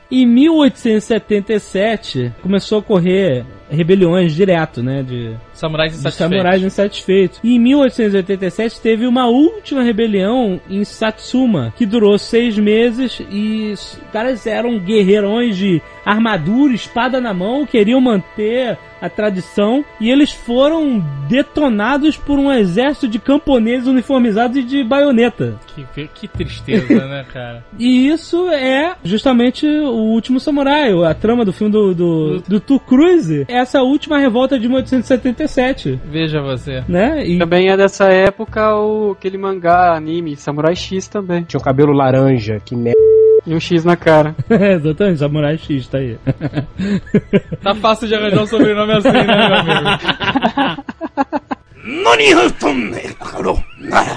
[0.09, 6.37] Em 1877 começou a ocorrer rebeliões direto, né, de, Samurais de insatisfeitos.
[6.37, 7.41] samurais insatisfeitos.
[7.43, 13.99] E em 1887 teve uma última rebelião em Satsuma, que durou seis meses e os
[14.13, 21.03] caras eram guerreirões de armadura, espada na mão, queriam manter a tradição e eles foram
[21.29, 25.55] detonados por um exército de camponeses uniformizados e de baioneta.
[25.93, 27.63] Que, que tristeza, né, cara?
[27.77, 32.79] E isso é justamente o último samurai, a trama do filme do, do, do Tom
[32.79, 33.45] Cruise.
[33.47, 36.83] Essa última revolta de 1877, Veja você.
[36.87, 37.25] né?
[37.27, 41.43] E Também é dessa época o aquele mangá, anime, Samurai X também.
[41.43, 42.97] Tinha o cabelo laranja, que merda.
[43.47, 44.35] E um X na cara.
[44.51, 46.17] Exatamente, Samurai X, tá aí.
[47.63, 49.87] Tá fácil de arranjar um sobrenome assim, né, meu amigo?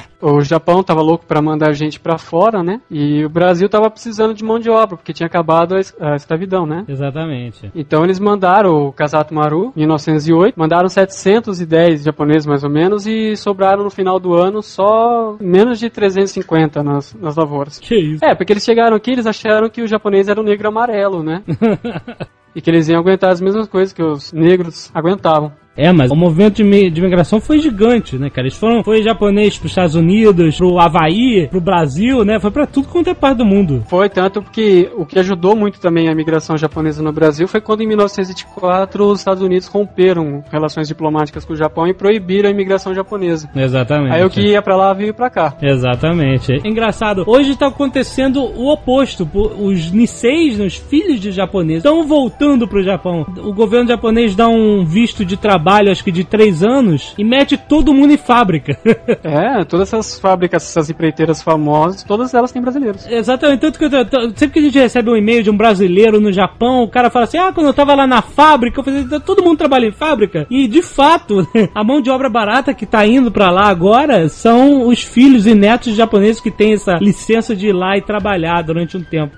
[0.21, 2.81] O Japão tava louco pra mandar gente pra fora, né?
[2.91, 6.85] E o Brasil tava precisando de mão de obra, porque tinha acabado a escravidão, né?
[6.89, 7.71] Exatamente.
[7.75, 13.37] Então eles mandaram o Kazato Maru em 1908, mandaram 710 japoneses mais ou menos e
[13.37, 17.79] sobraram no final do ano só menos de 350 nas, nas lavouras.
[17.79, 18.25] Que isso?
[18.25, 21.43] É, porque eles chegaram aqui, eles acharam que o japonês era o negro amarelo, né?
[22.55, 25.53] e que eles iam aguentar as mesmas coisas que os negros aguentavam.
[25.77, 28.47] É, mas o movimento de, de migração foi gigante, né, cara?
[28.47, 32.39] Eles foram, foi japonês pros Estados Unidos, pro Havaí, pro Brasil, né?
[32.39, 33.85] Foi pra tudo quanto é parte do mundo.
[33.89, 37.83] Foi tanto porque o que ajudou muito também a migração japonesa no Brasil foi quando
[37.83, 42.95] em 1924 os Estados Unidos romperam relações diplomáticas com o Japão e proibiram a imigração
[42.95, 43.49] japonesa.
[43.55, 44.13] Exatamente.
[44.15, 45.55] Aí o que ia pra lá veio pra cá.
[45.63, 46.53] Exatamente.
[46.53, 47.25] É engraçado.
[47.27, 49.29] Hoje tá acontecendo o oposto.
[49.59, 53.27] Os Niseis, né, os filhos de japoneses, estão voltando pro Japão.
[53.39, 57.57] O governo japonês dá um visto de trabalho, acho que de três anos, e mete
[57.57, 58.79] todo mundo em fábrica.
[59.23, 63.07] É, todas essas fábricas, essas empreiteiras famosas, todas elas têm brasileiros.
[63.07, 63.91] Exatamente, tanto que eu,
[64.35, 67.25] sempre que a gente recebe um e-mail de um brasileiro no Japão, o cara fala
[67.25, 69.93] assim: Ah, quando eu tava lá na fábrica, eu falei, "Tá todo mundo trabalha em
[69.93, 70.47] fábrica.
[70.51, 74.89] E de fato, a mão de obra barata que tá indo pra lá agora são
[74.89, 78.97] os filhos e netos japoneses que têm essa licença de ir lá e trabalhar durante
[78.97, 79.37] um tempo.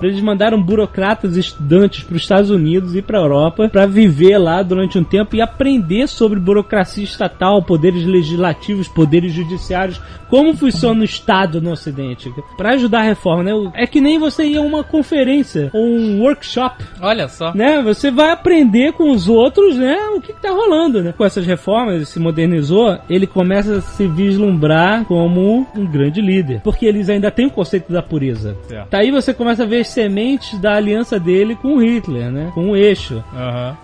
[0.00, 4.62] Eles mandaram burocratas estudantes para os Estados Unidos e para a Europa para viver lá
[4.62, 11.04] durante um tempo e aprender sobre burocracia estatal, poderes legislativos, poderes judiciários, como funciona o
[11.04, 13.42] Estado no Ocidente, para ajudar a reforma.
[13.42, 13.52] Né?
[13.74, 17.52] É que nem você ir a uma conferência ou um workshop Olha só.
[17.52, 17.82] né?
[17.82, 19.96] Você vai aprender com os outros, né?
[20.16, 21.12] O que, que tá rolando, né?
[21.16, 26.60] Com essas reformas, ele se modernizou, ele começa a se vislumbrar como um grande líder.
[26.62, 28.56] Porque eles ainda têm o conceito da pureza.
[28.68, 28.88] Certo.
[28.90, 32.50] Daí você começa a ver as sementes da aliança dele com o Hitler, né?
[32.54, 33.22] Com o eixo.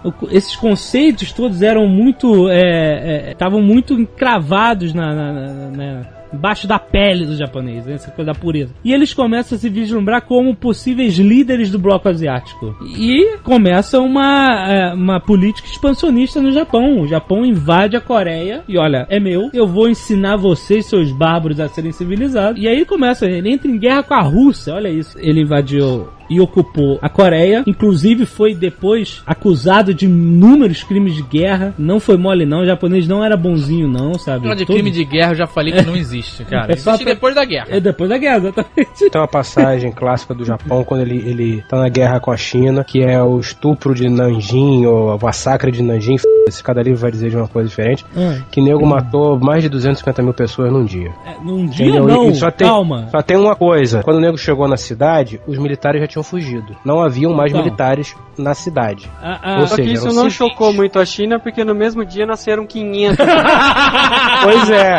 [0.04, 2.48] O- esses conceitos todos eram muito.
[3.30, 7.94] estavam muito encravados na, na- na- na- embaixo da pele do japonês, né?
[7.94, 8.74] essa coisa da pureza.
[8.84, 12.76] E eles começam a se vislumbrar como possíveis líderes do bloco asiático.
[12.82, 17.00] E começa uma, é, uma política expansionista no Japão.
[17.00, 21.58] O Japão invade a Coreia e olha, é meu, eu vou ensinar vocês, seus bárbaros,
[21.58, 22.62] a serem civilizados.
[22.62, 25.18] E aí começa, ele entra em guerra com a Rússia, olha isso.
[25.18, 27.62] Ele invadiu e ocupou a Coreia.
[27.66, 31.74] Inclusive foi depois acusado de inúmeros crimes de guerra.
[31.78, 34.40] Não foi mole não, o japonês não era bonzinho não, sabe?
[34.42, 36.72] Negócio de Todo- crime de guerra eu já falei que não existe, cara.
[36.72, 37.66] É só Existe pra- depois da guerra.
[37.70, 39.10] É depois da guerra, exatamente.
[39.10, 42.84] Tem uma passagem clássica do Japão quando ele, ele tá na guerra com a China,
[42.84, 47.10] que é o estupro de Nanjing, ou o massacre de Nanjing, f***, cada livro vai
[47.10, 50.84] dizer de uma coisa diferente, Ah, que nego matou mais de 250 mil pessoas num
[50.84, 51.10] dia.
[51.26, 52.06] é, num dia Entendeu?
[52.06, 53.08] não, E só tem, calma.
[53.10, 56.76] Só tem uma coisa, quando o nego chegou na cidade, os militares já tinham fugido.
[56.84, 57.62] Não haviam mais Então.
[57.64, 59.10] militares na cidade.
[59.22, 60.36] A- a- Ou Só que seja, isso eram não civis.
[60.36, 63.16] chocou muito a China, porque no mesmo dia nasceram 500.
[64.42, 64.98] Pois é,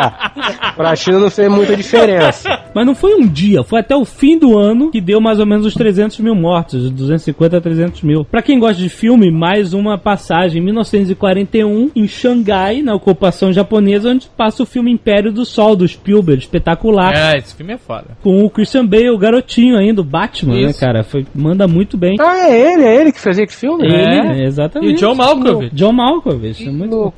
[0.76, 2.48] pra China não fez muita diferença.
[2.74, 5.46] Mas não foi um dia, foi até o fim do ano que deu mais ou
[5.46, 8.24] menos os 300 mil mortos, de 250 a 300 mil.
[8.24, 14.10] Pra quem gosta de filme, mais uma passagem em 1941, em Xangai, na ocupação japonesa,
[14.10, 17.14] onde passa o filme Império do Sol, do Spielberg, espetacular.
[17.14, 18.16] É, esse filme é foda.
[18.22, 20.80] Com o Christian Bale, o garotinho ainda, o Batman, né, Isso.
[20.80, 21.02] cara?
[21.02, 22.16] Foi, manda muito bem.
[22.20, 23.84] Ah, é ele, é ele que fazia esse filme?
[23.84, 23.94] Ele,
[24.42, 24.44] É.
[24.44, 24.90] exatamente.
[24.90, 25.74] E o John Malkovich.
[25.74, 27.12] John Malkovich, é muito bom.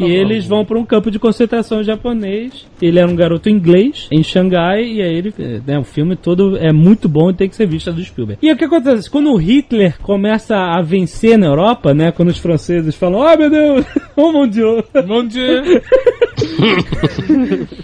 [0.00, 2.66] E eles vão para um campo de concentração japonês.
[2.80, 5.34] Ele era um garoto inglês em Xangai e aí ele,
[5.66, 8.38] né, o filme todo é muito bom e tem que ser visto do Spielberg.
[8.42, 9.10] E o que acontece?
[9.10, 13.50] Quando o Hitler começa a vencer na Europa, né, quando os franceses falam: "Oh, meu
[13.50, 14.84] Deus, oh mon Dieu".
[15.06, 15.62] Bom dia.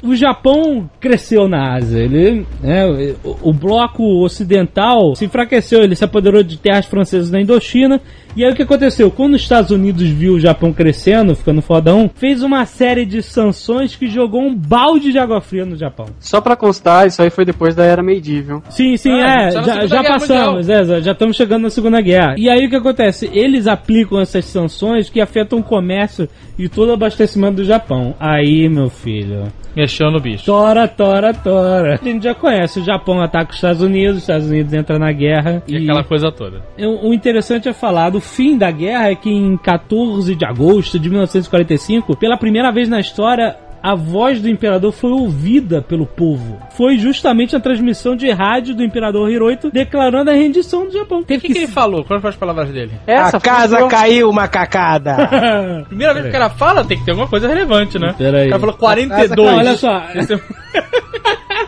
[0.03, 2.01] O Japão cresceu na Ásia.
[2.01, 2.87] Ele, né,
[3.25, 5.83] o, o bloco ocidental se enfraqueceu.
[5.83, 8.01] Ele se apoderou de terras francesas na Indochina.
[8.37, 9.11] E aí o que aconteceu?
[9.11, 13.95] Quando os Estados Unidos viu o Japão crescendo, ficando fodão, fez uma série de sanções
[13.95, 16.07] que jogou um balde de água fria no Japão.
[16.19, 18.63] Só pra constar, isso aí foi depois da era Meiji, viu?
[18.71, 19.51] Sim, sim, Ah, é.
[19.51, 22.35] já Já, passamos, é, já- estamos chegando na Segunda Guerra.
[22.39, 23.29] E aí o que acontece?
[23.33, 26.29] Eles aplicam essas sanções que afetam o comércio
[26.59, 28.15] e todo o abastecimento do Japão.
[28.19, 29.45] Aí, meu filho.
[29.75, 30.45] Mexeu no bicho.
[30.45, 31.99] Tora, tora, tora.
[32.01, 35.11] A gente já conhece, o Japão ataca os Estados Unidos, os Estados Unidos entra na
[35.13, 35.63] guerra.
[35.67, 36.61] E aquela coisa toda.
[36.79, 40.99] O o interessante é falar do fim da guerra é que em 14 de agosto
[40.99, 46.59] de 1945, pela primeira vez na história, a voz do imperador foi ouvida pelo povo.
[46.77, 51.21] Foi justamente a transmissão de rádio do imperador Hirohito declarando a rendição do Japão.
[51.21, 52.05] O que, que, ele falou?
[52.05, 52.93] Quais foram as palavras dele?
[53.07, 55.29] Essa a casa foi- caiu, macacada!
[55.89, 58.15] Primeira vez que o cara fala, tem que ter alguma coisa relevante, né?
[58.17, 58.47] Pera aí.
[58.47, 59.59] O cara falou Não, 42.
[59.59, 60.03] olha só.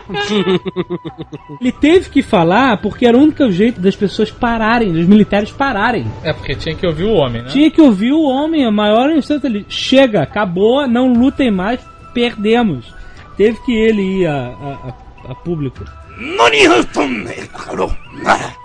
[1.61, 6.05] Ele teve que falar porque era o único jeito das pessoas pararem, dos militares pararem.
[6.23, 7.49] É porque tinha que ouvir o homem, né?
[7.49, 9.65] Tinha que ouvir o homem, a maior instante ali.
[9.67, 11.79] Chega, acabou, não lutem mais,
[12.13, 12.93] perdemos.
[13.37, 15.83] Teve que ele ir a, a, a público.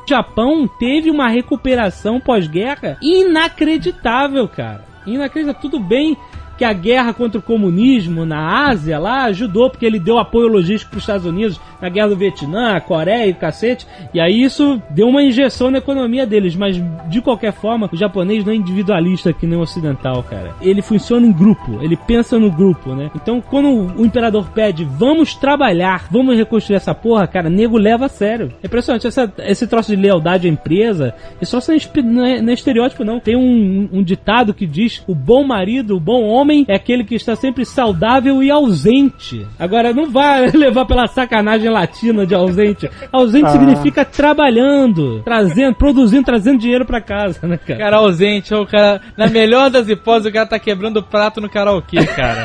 [0.04, 4.84] O Japão teve uma recuperação pós-guerra inacreditável, cara.
[5.06, 5.60] Inacreditável.
[5.60, 6.16] Tudo bem
[6.60, 10.90] que a guerra contra o comunismo na Ásia lá ajudou, porque ele deu apoio logístico
[10.90, 13.86] para os Estados Unidos na guerra do Vietnã, Coreia e cacete.
[14.12, 18.44] E aí isso deu uma injeção na economia deles, mas de qualquer forma, o japonês
[18.44, 20.54] não é individualista que nem o ocidental, cara.
[20.60, 23.10] Ele funciona em grupo, ele pensa no grupo, né?
[23.16, 28.10] Então quando o imperador pede, vamos trabalhar, vamos reconstruir essa porra, cara, nego leva a
[28.10, 28.52] sério.
[28.62, 31.72] É impressionante, essa, esse troço de lealdade à empresa, isso só
[32.04, 33.18] não é, não é estereótipo, não.
[33.18, 37.04] Tem um, um ditado que diz: o bom marido, o bom homem homem é aquele
[37.04, 39.46] que está sempre saudável e ausente.
[39.58, 42.90] Agora, não vai levar pela sacanagem latina de ausente.
[43.12, 43.50] Ausente ah.
[43.50, 47.78] significa trabalhando, trazendo, produzindo, trazendo dinheiro pra casa, né, cara?
[47.78, 51.40] Cara ausente, ou o cara, na melhor das hipóteses, o cara tá quebrando o prato
[51.40, 52.42] no karaokê, cara.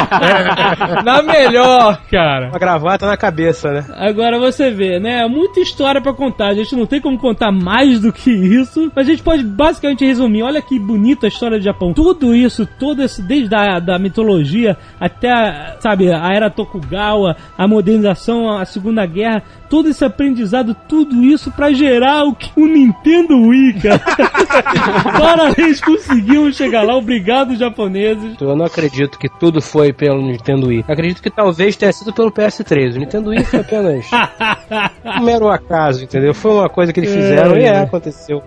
[1.04, 2.48] na melhor, cara.
[2.48, 3.84] Uma gravata na cabeça, né?
[3.96, 5.26] Agora você vê, né?
[5.26, 6.48] Muita história para contar.
[6.48, 10.04] A gente não tem como contar mais do que isso, mas a gente pode basicamente
[10.04, 10.42] resumir.
[10.42, 11.92] Olha que bonita a história do Japão.
[11.92, 18.56] Tudo isso, todo esse desde a da mitologia até, sabe, a era Tokugawa, a modernização,
[18.56, 23.74] a Segunda Guerra, todo esse aprendizado, tudo isso para gerar o que o Nintendo Wii,
[23.74, 24.00] cara.
[25.18, 26.96] Parabéns, conseguimos chegar lá.
[26.96, 28.36] Obrigado, japoneses.
[28.40, 30.84] Eu não acredito que tudo foi pelo Nintendo Wii.
[30.88, 32.96] acredito que talvez tenha sido pelo PS3.
[32.96, 34.06] O Nintendo Wii foi apenas
[35.20, 36.34] um mero acaso, entendeu?
[36.34, 37.60] Foi uma coisa que eles fizeram é.
[37.60, 38.42] e é, aconteceu.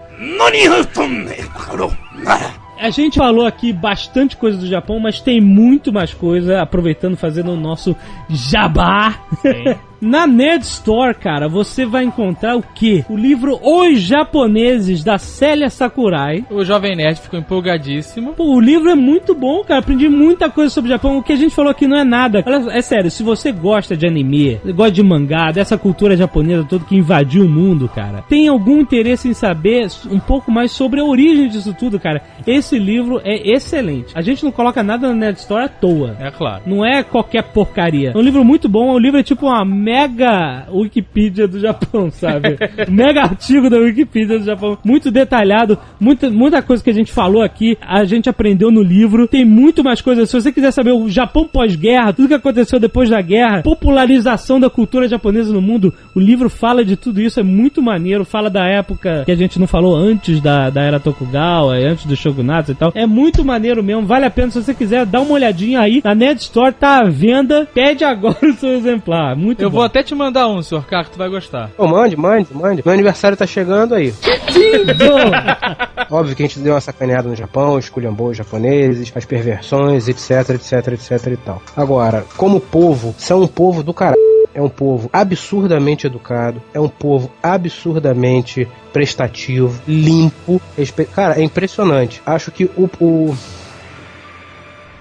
[2.84, 7.54] A gente falou aqui bastante coisa do Japão, mas tem muito mais coisa, aproveitando fazendo
[7.54, 7.96] o nosso
[8.30, 9.22] jabá.
[9.42, 9.74] Sim.
[10.04, 13.06] Na Nerd Store, cara, você vai encontrar o quê?
[13.10, 16.44] O livro Os Japoneses, da Célia Sakurai.
[16.52, 18.34] O Jovem Nerd ficou empolgadíssimo.
[18.34, 19.80] Pô, o livro é muito bom, cara.
[19.80, 21.18] Aprendi muita coisa sobre o Japão.
[21.18, 22.44] O que a gente falou aqui não é nada.
[22.46, 26.84] Olha, é sério, se você gosta de anime, gosta de mangá, dessa cultura japonesa toda
[26.84, 31.06] que invadiu o mundo, cara, tem algum interesse em saber um pouco mais sobre a
[31.06, 34.12] origem disso tudo, cara, esse livro é excelente.
[34.14, 36.18] A gente não coloca nada na Nerd Store à toa.
[36.20, 36.64] É claro.
[36.66, 38.12] Não é qualquer porcaria.
[38.14, 38.92] É um livro muito bom.
[38.92, 39.64] O livro é tipo uma
[39.94, 42.58] mega Wikipedia do Japão, sabe?
[42.90, 44.76] mega artigo da Wikipedia do Japão.
[44.84, 49.28] Muito detalhado, muita, muita coisa que a gente falou aqui, a gente aprendeu no livro.
[49.28, 50.30] Tem muito mais coisas.
[50.30, 54.70] Se você quiser saber o Japão pós-guerra, tudo que aconteceu depois da guerra, popularização da
[54.70, 58.26] cultura japonesa no mundo, o livro fala de tudo isso, é muito maneiro.
[58.26, 62.16] Fala da época que a gente não falou antes da, da era Tokugawa, antes do
[62.16, 62.92] Shogunato e tal.
[62.96, 64.50] É muito maneiro mesmo, vale a pena.
[64.50, 66.02] Se você quiser, dá uma olhadinha aí.
[66.04, 67.68] A Nerd Store tá à venda.
[67.74, 69.36] Pede agora o seu exemplar.
[69.36, 69.83] Muito Eu bom.
[69.84, 71.70] Vou até te mandar um, senhor Carlos, tu vai gostar.
[71.78, 72.82] Oh, mande, mande, mande.
[72.86, 74.14] Meu aniversário tá chegando aí.
[76.10, 80.52] Óbvio que a gente deu uma sacaneada no Japão, esculhambou os japoneses, as perversões, etc,
[80.52, 81.62] etc, etc e tal.
[81.76, 84.18] Agora, como povo, são um povo do caralho.
[84.56, 90.62] É um povo absurdamente educado, é um povo absurdamente prestativo, limpo.
[90.78, 91.06] Respe...
[91.06, 92.22] Cara, é impressionante.
[92.26, 92.90] Acho que o.
[93.02, 93.36] o...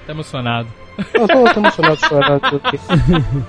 [0.06, 0.81] Tá emocionado.
[1.14, 2.61] Não, tô, tô emocionado chorando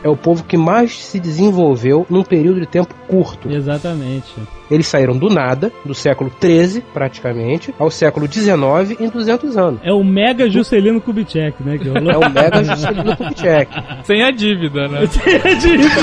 [0.04, 3.50] é o povo que mais se desenvolveu num período de tempo curto.
[3.52, 4.34] Exatamente.
[4.72, 9.80] Eles saíram do nada, do século 13, praticamente, ao século 19 em 200 anos.
[9.84, 11.78] É o Mega Juscelino Kubitschek, né?
[11.78, 12.12] Que rolou.
[12.12, 13.72] É o Mega Juscelino Kubitschek.
[14.04, 15.06] Sem a dívida, né?
[15.12, 15.94] Sem a dívida.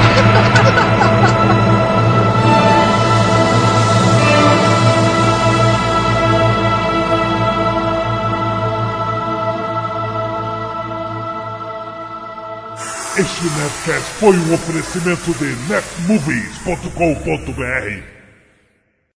[13.18, 18.15] Este Nerdcast foi um oferecimento de netmovies.com.br